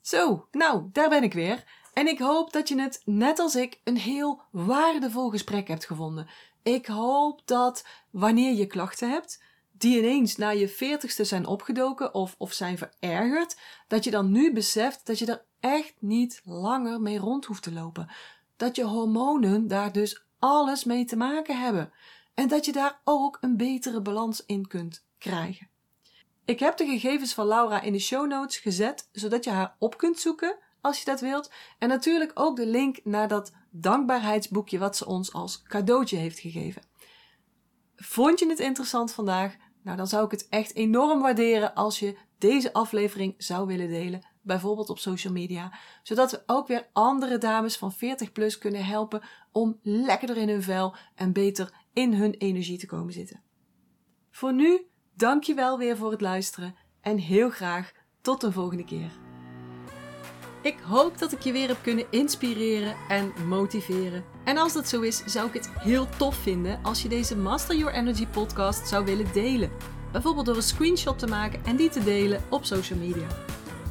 [0.00, 1.64] Zo, nou, daar ben ik weer.
[1.92, 6.28] En ik hoop dat je het, net als ik, een heel waardevol gesprek hebt gevonden.
[6.62, 9.42] Ik hoop dat wanneer je klachten hebt,
[9.72, 14.52] die ineens na je veertigste zijn opgedoken of, of zijn verergerd, dat je dan nu
[14.52, 18.10] beseft dat je er echt niet langer mee rond hoeft te lopen.
[18.58, 21.92] Dat je hormonen daar dus alles mee te maken hebben.
[22.34, 25.68] En dat je daar ook een betere balans in kunt krijgen.
[26.44, 29.96] Ik heb de gegevens van Laura in de show notes gezet, zodat je haar op
[29.96, 31.50] kunt zoeken als je dat wilt.
[31.78, 36.82] En natuurlijk ook de link naar dat dankbaarheidsboekje wat ze ons als cadeautje heeft gegeven.
[37.96, 39.56] Vond je het interessant vandaag?
[39.82, 44.27] Nou, dan zou ik het echt enorm waarderen als je deze aflevering zou willen delen,
[44.42, 49.22] bijvoorbeeld op social media, zodat we ook weer andere dames van 40 plus kunnen helpen
[49.52, 53.42] om lekkerder in hun vel en beter in hun energie te komen zitten.
[54.30, 58.84] Voor nu, dank je wel weer voor het luisteren en heel graag tot een volgende
[58.84, 59.10] keer.
[60.62, 64.24] Ik hoop dat ik je weer heb kunnen inspireren en motiveren.
[64.44, 67.76] En als dat zo is, zou ik het heel tof vinden als je deze Master
[67.76, 69.70] Your Energy podcast zou willen delen.
[70.12, 73.26] Bijvoorbeeld door een screenshot te maken en die te delen op social media.